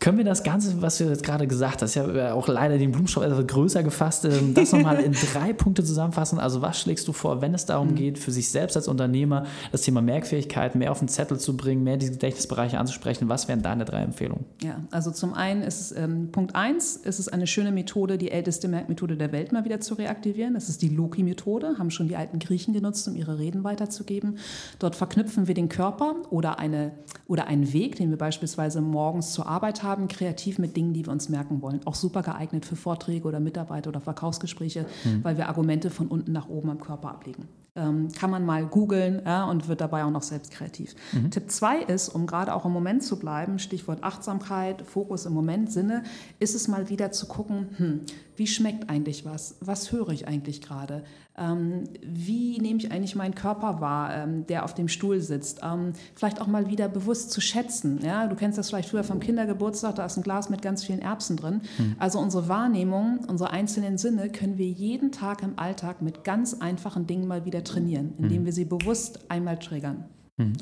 Können 0.00 0.16
wir 0.16 0.24
das 0.24 0.42
Ganze, 0.42 0.80
was 0.80 0.96
du 0.96 1.04
jetzt 1.04 1.22
gerade 1.22 1.46
gesagt 1.46 1.82
hast, 1.82 1.94
ja 1.94 2.32
auch 2.32 2.48
leider 2.48 2.78
den 2.78 2.90
Blumenstrauß 2.90 3.22
etwas 3.22 3.46
größer 3.46 3.82
gefasst, 3.82 4.24
ähm, 4.24 4.54
das 4.54 4.72
nochmal 4.72 4.98
in 5.00 5.12
drei 5.34 5.52
Punkte 5.52 5.84
zusammenfassen? 5.84 6.38
Also 6.38 6.62
was 6.62 6.80
schlägst 6.80 7.06
du 7.06 7.12
vor, 7.12 7.42
wenn 7.42 7.52
es 7.52 7.66
darum 7.66 7.90
mhm. 7.90 7.94
geht, 7.96 8.18
für 8.18 8.30
sich 8.30 8.48
selbst 8.48 8.76
als 8.78 8.88
Unternehmer 8.88 9.44
das 9.72 9.82
Thema 9.82 10.00
Merkfähigkeit 10.00 10.74
mehr 10.74 10.90
auf 10.90 11.00
den 11.00 11.08
Zettel 11.08 11.38
zu 11.38 11.54
bringen, 11.54 11.84
mehr 11.84 11.98
diese 11.98 12.12
Gedächtnisbereiche 12.12 12.78
anzusprechen? 12.78 13.28
Was 13.28 13.46
wären 13.46 13.60
deine 13.60 13.84
drei 13.84 14.00
Empfehlungen? 14.02 14.46
Ja, 14.62 14.76
also 14.90 15.10
zum 15.10 15.34
einen 15.34 15.60
ist 15.60 15.80
es 15.82 15.92
ähm, 15.92 16.32
Punkt 16.32 16.54
eins, 16.54 16.96
ist 16.96 17.18
es 17.18 17.28
eine 17.28 17.46
schöne 17.46 17.70
Methode, 17.70 18.16
die 18.16 18.30
älteste 18.30 18.68
Merkmethode 18.68 19.18
der 19.18 19.32
Welt 19.32 19.52
mal 19.52 19.66
wieder 19.66 19.80
zu 19.80 19.92
reaktivieren. 19.92 20.54
Das 20.54 20.70
ist 20.70 20.80
die 20.80 20.88
Loki-Methode, 20.88 21.74
haben 21.78 21.90
schon 21.90 22.08
die 22.08 22.16
alten 22.16 22.38
Griechen 22.38 22.72
genutzt, 22.72 23.06
um 23.06 23.16
ihre 23.16 23.38
Reden 23.38 23.64
weiterzugeben. 23.64 24.38
Dort 24.78 24.96
verknüpfen 24.96 25.46
wir 25.46 25.54
den 25.54 25.68
Körper 25.68 26.14
oder, 26.30 26.58
eine, 26.58 26.92
oder 27.26 27.48
einen 27.48 27.74
Weg, 27.74 27.96
den 27.96 28.08
wir 28.08 28.16
beispielsweise 28.16 28.80
morgens 28.80 29.34
zur 29.34 29.46
Arbeit 29.46 29.82
haben, 29.82 29.89
kreativ 30.08 30.58
mit 30.58 30.76
Dingen, 30.76 30.92
die 30.92 31.06
wir 31.06 31.12
uns 31.12 31.28
merken 31.28 31.62
wollen. 31.62 31.80
Auch 31.84 31.94
super 31.94 32.22
geeignet 32.22 32.64
für 32.64 32.76
Vorträge 32.76 33.26
oder 33.26 33.40
Mitarbeiter- 33.40 33.90
oder 33.90 34.00
Verkaufsgespräche, 34.00 34.86
mhm. 35.04 35.24
weil 35.24 35.36
wir 35.36 35.48
Argumente 35.48 35.90
von 35.90 36.08
unten 36.08 36.32
nach 36.32 36.48
oben 36.48 36.70
am 36.70 36.80
Körper 36.80 37.10
ablegen. 37.10 37.48
Ähm, 37.76 38.08
kann 38.12 38.30
man 38.30 38.44
mal 38.44 38.66
googeln 38.66 39.22
ja, 39.24 39.44
und 39.44 39.68
wird 39.68 39.80
dabei 39.80 40.02
auch 40.04 40.10
noch 40.10 40.22
selbst 40.22 40.50
kreativ. 40.50 40.94
Mhm. 41.12 41.30
Tipp 41.30 41.50
2 41.50 41.82
ist, 41.82 42.08
um 42.08 42.26
gerade 42.26 42.52
auch 42.52 42.64
im 42.64 42.72
Moment 42.72 43.04
zu 43.04 43.16
bleiben, 43.16 43.60
Stichwort 43.60 44.02
Achtsamkeit, 44.02 44.82
Fokus 44.82 45.24
im 45.24 45.32
Moment, 45.32 45.70
Sinne, 45.70 46.02
ist 46.40 46.56
es 46.56 46.66
mal 46.66 46.88
wieder 46.88 47.12
zu 47.12 47.26
gucken, 47.26 47.68
hm, 47.76 48.00
wie 48.40 48.46
schmeckt 48.46 48.88
eigentlich 48.88 49.26
was? 49.26 49.58
Was 49.60 49.92
höre 49.92 50.08
ich 50.08 50.26
eigentlich 50.26 50.62
gerade? 50.62 51.04
Ähm, 51.36 51.84
wie 52.02 52.58
nehme 52.58 52.78
ich 52.78 52.90
eigentlich 52.90 53.14
meinen 53.14 53.34
Körper 53.34 53.82
wahr, 53.82 54.16
ähm, 54.16 54.46
der 54.46 54.64
auf 54.64 54.72
dem 54.72 54.88
Stuhl 54.88 55.20
sitzt? 55.20 55.60
Ähm, 55.62 55.92
vielleicht 56.14 56.40
auch 56.40 56.46
mal 56.46 56.70
wieder 56.70 56.88
bewusst 56.88 57.32
zu 57.32 57.42
schätzen. 57.42 58.00
Ja? 58.02 58.26
Du 58.28 58.36
kennst 58.36 58.56
das 58.56 58.70
vielleicht 58.70 58.88
früher 58.88 59.04
vom 59.04 59.20
Kindergeburtstag, 59.20 59.96
da 59.96 60.06
ist 60.06 60.16
ein 60.16 60.22
Glas 60.22 60.48
mit 60.48 60.62
ganz 60.62 60.82
vielen 60.82 61.00
Erbsen 61.00 61.36
drin. 61.36 61.60
Mhm. 61.76 61.96
Also 61.98 62.18
unsere 62.18 62.48
Wahrnehmung, 62.48 63.26
unsere 63.28 63.50
einzelnen 63.50 63.98
Sinne 63.98 64.30
können 64.30 64.56
wir 64.56 64.68
jeden 64.68 65.12
Tag 65.12 65.42
im 65.42 65.58
Alltag 65.58 66.00
mit 66.00 66.24
ganz 66.24 66.54
einfachen 66.54 67.06
Dingen 67.06 67.28
mal 67.28 67.44
wieder 67.44 67.62
trainieren, 67.62 68.14
indem 68.16 68.40
mhm. 68.40 68.46
wir 68.46 68.52
sie 68.54 68.64
bewusst 68.64 69.30
einmal 69.30 69.58
triggern. 69.58 70.06
Mhm. 70.40 70.52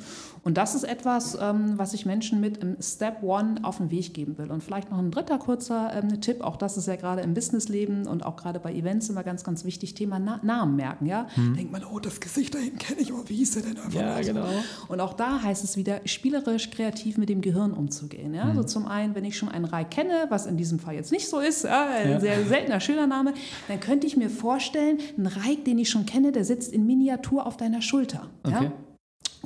Und 0.44 0.56
das 0.56 0.74
ist 0.74 0.84
etwas, 0.84 1.36
ähm, 1.40 1.74
was 1.76 1.92
ich 1.94 2.06
Menschen 2.06 2.40
mit 2.40 2.58
im 2.58 2.76
Step 2.80 3.22
One 3.22 3.56
auf 3.62 3.78
den 3.78 3.90
Weg 3.90 4.14
geben 4.14 4.38
will. 4.38 4.50
Und 4.50 4.62
vielleicht 4.62 4.90
noch 4.90 4.98
ein 4.98 5.10
dritter 5.10 5.38
kurzer 5.38 5.92
ähm, 5.94 6.20
Tipp, 6.20 6.40
auch 6.40 6.56
das 6.56 6.76
ist 6.76 6.86
ja 6.86 6.96
gerade 6.96 7.22
im 7.22 7.34
Businessleben 7.34 8.06
und 8.06 8.24
auch 8.24 8.36
gerade 8.36 8.60
bei 8.60 8.72
Events 8.72 9.08
immer 9.10 9.24
ganz, 9.24 9.44
ganz 9.44 9.64
wichtig, 9.64 9.94
Thema 9.94 10.18
Na 10.18 10.40
Namen 10.42 10.76
merken. 10.76 11.06
Ja? 11.06 11.26
Mhm. 11.36 11.54
Denkt 11.54 11.72
man, 11.72 11.84
oh, 11.84 11.98
das 11.98 12.20
Gesicht 12.20 12.54
da 12.54 12.58
hinten 12.58 12.78
kenne 12.78 13.00
ich, 13.00 13.12
aber 13.12 13.28
wie 13.28 13.36
hieß 13.36 13.52
der 13.52 13.62
denn 13.62 13.76
einfach? 13.76 13.92
Ja, 13.92 14.20
genau. 14.20 14.46
Und 14.88 15.00
auch 15.00 15.14
da 15.14 15.42
heißt 15.42 15.64
es 15.64 15.76
wieder, 15.76 16.00
spielerisch, 16.06 16.70
kreativ 16.70 17.18
mit 17.18 17.28
dem 17.28 17.40
Gehirn 17.40 17.72
umzugehen. 17.72 18.32
Ja? 18.32 18.44
Mhm. 18.44 18.50
Also 18.50 18.62
zum 18.62 18.86
einen, 18.86 19.14
wenn 19.14 19.24
ich 19.24 19.36
schon 19.36 19.48
einen 19.48 19.64
Rai 19.64 19.84
kenne, 19.84 20.26
was 20.28 20.46
in 20.46 20.56
diesem 20.56 20.78
Fall 20.78 20.94
jetzt 20.94 21.12
nicht 21.12 21.28
so 21.28 21.40
ist, 21.40 21.64
ja, 21.64 21.88
ein 21.88 22.10
ja. 22.10 22.20
sehr 22.20 22.44
seltener 22.46 22.80
Schülername, 22.80 23.34
dann 23.66 23.80
könnte 23.80 24.06
ich 24.06 24.16
mir 24.16 24.30
vorstellen, 24.30 24.98
ein 25.16 25.26
Reik, 25.26 25.64
den 25.64 25.78
ich 25.78 25.90
schon 25.90 26.06
kenne, 26.06 26.32
der 26.32 26.44
sitzt 26.44 26.72
in 26.72 26.86
Miniatur 26.86 27.46
auf 27.46 27.56
deiner 27.56 27.82
Schulter. 27.82 28.28
Okay. 28.44 28.64
Ja? 28.64 28.72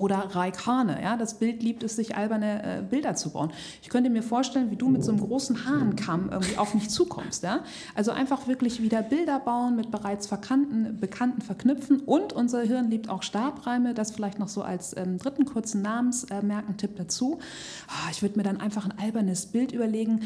Oder 0.02 0.16
Raik 0.34 0.66
Hane, 0.66 1.00
ja, 1.00 1.16
das 1.16 1.38
Bild 1.38 1.62
liebt 1.62 1.84
es, 1.84 1.94
sich 1.94 2.16
alberne 2.16 2.80
äh, 2.80 2.82
Bilder 2.82 3.14
zu 3.14 3.30
bauen. 3.30 3.52
Ich 3.82 3.88
könnte 3.88 4.10
mir 4.10 4.24
vorstellen, 4.24 4.72
wie 4.72 4.76
du 4.76 4.88
mit 4.88 5.04
so 5.04 5.12
einem 5.12 5.20
großen 5.20 5.64
Hahnkamm 5.64 6.28
irgendwie 6.28 6.58
auf 6.58 6.74
mich 6.74 6.90
zukommst. 6.90 7.44
Ja? 7.44 7.62
Also 7.94 8.10
einfach 8.10 8.48
wirklich 8.48 8.82
wieder 8.82 9.00
Bilder 9.00 9.38
bauen, 9.38 9.76
mit 9.76 9.92
bereits 9.92 10.26
verkannten, 10.26 10.98
Bekannten 10.98 11.40
verknüpfen. 11.40 12.00
Und 12.00 12.32
unser 12.32 12.62
Hirn 12.62 12.90
liebt 12.90 13.08
auch 13.08 13.22
Stabreime, 13.22 13.94
das 13.94 14.10
vielleicht 14.10 14.40
noch 14.40 14.48
so 14.48 14.62
als 14.62 14.96
ähm, 14.96 15.18
dritten 15.18 15.44
kurzen 15.44 15.82
Namensmerkentipp 15.82 16.94
äh, 16.94 17.04
dazu. 17.04 17.38
Oh, 17.86 18.10
ich 18.10 18.22
würde 18.22 18.36
mir 18.36 18.42
dann 18.42 18.60
einfach 18.60 18.84
ein 18.84 18.98
albernes 18.98 19.46
Bild 19.46 19.70
überlegen. 19.70 20.22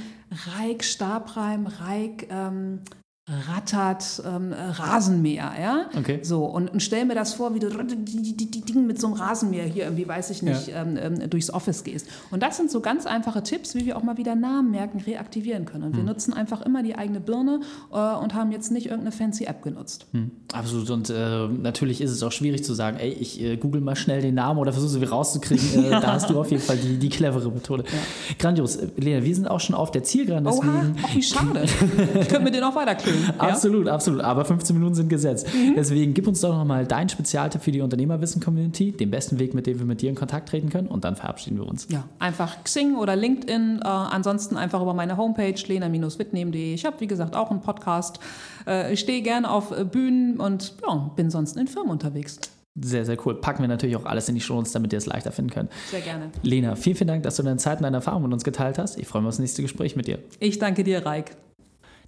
Reik 0.56 0.84
Stabreim, 0.84 1.66
Reik 1.66 2.28
ähm, 2.30 2.80
rattert 3.28 4.22
ähm, 4.24 4.52
Rasenmäher, 4.52 5.52
ja? 5.60 5.86
Okay. 5.98 6.20
So, 6.22 6.44
und, 6.44 6.70
und 6.70 6.80
stell 6.80 7.04
mir 7.06 7.16
das 7.16 7.34
vor, 7.34 7.54
wie 7.54 7.58
du 7.58 7.68
die, 7.70 8.36
die, 8.36 8.50
die 8.50 8.60
Dinge 8.60 8.82
mit 8.86 9.00
so 9.00 9.08
einem 9.08 9.16
Rasenmäher 9.16 9.64
hier 9.64 9.82
irgendwie, 9.84 10.06
weiß 10.06 10.30
ich 10.30 10.42
nicht, 10.42 10.68
Ja. 10.68 10.82
ähm, 10.82 10.96
ähm, 10.96 11.28
durchs 11.30 11.50
Office 11.52 11.82
gehst. 11.82 12.06
Und 12.30 12.42
das 12.44 12.56
sind 12.56 12.70
so 12.70 12.80
ganz 12.80 13.04
einfache 13.04 13.42
Tipps, 13.42 13.74
wie 13.74 13.84
wir 13.84 13.96
auch 13.96 14.04
mal 14.04 14.16
wieder 14.16 14.36
Namen 14.36 14.70
merken, 14.70 15.00
reaktivieren 15.00 15.64
können. 15.64 15.82
Und 15.84 15.92
wir 15.94 16.00
Hm. 16.00 16.06
nutzen 16.06 16.34
einfach 16.34 16.62
immer 16.62 16.84
die 16.84 16.94
eigene 16.94 17.18
Birne 17.18 17.60
äh, 17.92 17.96
und 17.96 18.34
haben 18.34 18.52
jetzt 18.52 18.70
nicht 18.70 18.86
irgendeine 18.86 19.10
fancy 19.10 19.44
App 19.46 19.60
genutzt. 19.62 20.06
Absolut. 20.52 20.88
Und 20.90 21.10
äh, 21.10 21.48
natürlich 21.48 22.00
ist 22.00 22.12
es 22.12 22.22
auch 22.22 22.32
schwierig 22.32 22.62
zu 22.62 22.74
sagen, 22.74 22.96
ey, 22.98 23.10
ich 23.10 23.42
äh, 23.42 23.56
google 23.56 23.80
mal 23.80 23.96
schnell 23.96 24.20
den 24.22 24.36
Namen 24.36 24.60
oder 24.60 24.72
versuche 24.72 24.92
sie 25.00 25.04
rauszukriegen. 25.04 25.84
Äh, 25.86 25.90
Da 26.00 26.12
hast 26.12 26.30
du 26.30 26.38
auf 26.38 26.50
jeden 26.52 26.62
Fall 26.62 26.76
die, 26.76 26.96
die 26.98 27.08
clevere 27.08 27.50
Methode. 27.50 27.82
Grandios. 28.38 28.76
Äh, 28.76 28.88
Lena, 28.96 29.24
wir 29.24 29.34
sind 29.34 29.48
auch 29.48 29.58
schon 29.60 29.74
auf 29.74 29.90
der 29.90 30.04
Zielgeraden. 30.04 30.46
Oha, 30.46 30.54
Deswegen 30.62 30.96
ach, 31.04 31.14
wie 31.16 31.22
schade. 31.22 31.64
ich 32.20 32.28
könnte 32.28 32.40
mit 32.44 32.54
dir 32.54 32.60
noch 32.60 32.74
weiterklönen. 33.16 33.36
Ja? 33.46 33.52
Absolut, 33.52 33.88
absolut. 33.88 34.20
Aber 34.22 34.44
15 34.44 34.76
Minuten 34.76 34.94
sind 34.94 35.08
gesetzt. 35.08 35.46
Deswegen 35.76 36.14
gib 36.14 36.26
uns 36.26 36.40
doch 36.40 36.56
nochmal 36.56 36.86
deinen 36.86 37.08
Spezialtipp 37.08 37.62
für 37.62 37.72
die 37.72 37.80
Unternehmerwissen-Community, 37.80 38.92
den 38.92 39.10
besten 39.10 39.38
Weg, 39.38 39.54
mit 39.54 39.66
dem 39.66 39.78
wir 39.78 39.86
mit 39.86 40.02
dir 40.02 40.10
in 40.10 40.16
Kontakt 40.16 40.48
treten 40.48 40.70
können 40.70 40.88
und 40.88 41.04
dann 41.04 41.16
verabschieden 41.16 41.58
wir 41.58 41.66
uns. 41.66 41.86
Ja, 41.90 42.04
einfach 42.18 42.64
Xing 42.64 42.96
oder 42.96 43.16
LinkedIn. 43.16 43.80
Äh, 43.82 43.88
ansonsten 43.88 44.56
einfach 44.56 44.82
über 44.82 44.94
meine 44.94 45.16
Homepage 45.16 45.54
lena-wittnehmen.de. 45.66 46.74
Ich 46.74 46.84
habe, 46.84 47.00
wie 47.00 47.06
gesagt, 47.06 47.36
auch 47.36 47.50
einen 47.50 47.60
Podcast. 47.60 48.18
Äh, 48.66 48.92
ich 48.92 49.00
stehe 49.00 49.22
gerne 49.22 49.50
auf 49.50 49.76
äh, 49.76 49.84
Bühnen 49.84 50.38
und 50.38 50.74
ja, 50.86 51.10
bin 51.16 51.30
sonst 51.30 51.56
in 51.56 51.68
Firmen 51.68 51.90
unterwegs. 51.90 52.38
Sehr, 52.78 53.06
sehr 53.06 53.16
cool. 53.26 53.34
Packen 53.40 53.62
wir 53.62 53.68
natürlich 53.68 53.96
auch 53.96 54.04
alles 54.04 54.28
in 54.28 54.34
die 54.34 54.40
Show 54.40 54.62
damit 54.72 54.92
ihr 54.92 54.98
es 54.98 55.06
leichter 55.06 55.32
finden 55.32 55.50
könnt. 55.50 55.70
Sehr 55.90 56.00
gerne. 56.00 56.30
Lena, 56.42 56.76
vielen, 56.76 56.96
vielen 56.96 57.08
Dank, 57.08 57.22
dass 57.22 57.36
du 57.36 57.42
deine 57.42 57.56
Zeit 57.56 57.78
und 57.78 57.84
deine 57.84 57.96
Erfahrungen 57.96 58.24
mit 58.24 58.32
uns 58.34 58.44
geteilt 58.44 58.78
hast. 58.78 58.98
Ich 58.98 59.06
freue 59.06 59.22
mich 59.22 59.28
auf 59.28 59.34
das 59.34 59.40
nächste 59.40 59.62
Gespräch 59.62 59.96
mit 59.96 60.06
dir. 60.06 60.18
Ich 60.40 60.58
danke 60.58 60.84
dir, 60.84 61.04
Reik. 61.04 61.36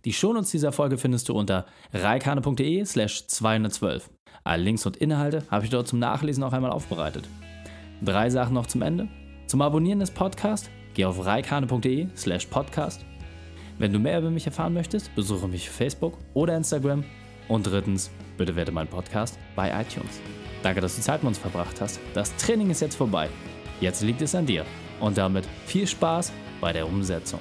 Die 0.04 0.12
Shownotes 0.12 0.50
dieser 0.50 0.72
Folge 0.72 0.98
findest 0.98 1.28
du 1.28 1.34
unter 1.34 1.66
reikane.de 1.92 2.84
slash 2.84 3.26
212. 3.26 4.10
Alle 4.44 4.62
Links 4.62 4.86
und 4.86 4.96
Inhalte 4.96 5.44
habe 5.50 5.64
ich 5.64 5.70
dort 5.70 5.88
zum 5.88 5.98
Nachlesen 5.98 6.42
auch 6.44 6.52
einmal 6.52 6.70
aufbereitet. 6.70 7.28
Drei 8.02 8.30
Sachen 8.30 8.54
noch 8.54 8.66
zum 8.66 8.82
Ende. 8.82 9.08
Zum 9.46 9.60
Abonnieren 9.62 9.98
des 10.00 10.10
Podcasts 10.10 10.70
geh 10.94 11.04
auf 11.04 11.24
reikane.de 11.24 12.08
slash 12.16 12.46
podcast. 12.46 13.04
Wenn 13.78 13.92
du 13.92 13.98
mehr 13.98 14.18
über 14.18 14.30
mich 14.30 14.46
erfahren 14.46 14.74
möchtest, 14.74 15.14
besuche 15.14 15.48
mich 15.48 15.68
auf 15.68 15.74
Facebook 15.74 16.18
oder 16.34 16.56
Instagram. 16.56 17.04
Und 17.48 17.66
drittens, 17.66 18.10
bitte 18.36 18.54
werte 18.56 18.72
meinen 18.72 18.88
Podcast 18.88 19.38
bei 19.56 19.68
iTunes. 19.70 20.20
Danke, 20.62 20.80
dass 20.80 20.96
du 20.96 21.02
Zeit 21.02 21.22
mit 21.22 21.28
uns 21.28 21.38
verbracht 21.38 21.80
hast. 21.80 22.00
Das 22.14 22.34
Training 22.36 22.70
ist 22.70 22.80
jetzt 22.80 22.96
vorbei. 22.96 23.28
Jetzt 23.80 24.02
liegt 24.02 24.22
es 24.22 24.34
an 24.34 24.46
dir. 24.46 24.64
Und 25.00 25.16
damit 25.16 25.46
viel 25.66 25.86
Spaß 25.86 26.32
bei 26.60 26.72
der 26.72 26.86
Umsetzung. 26.86 27.40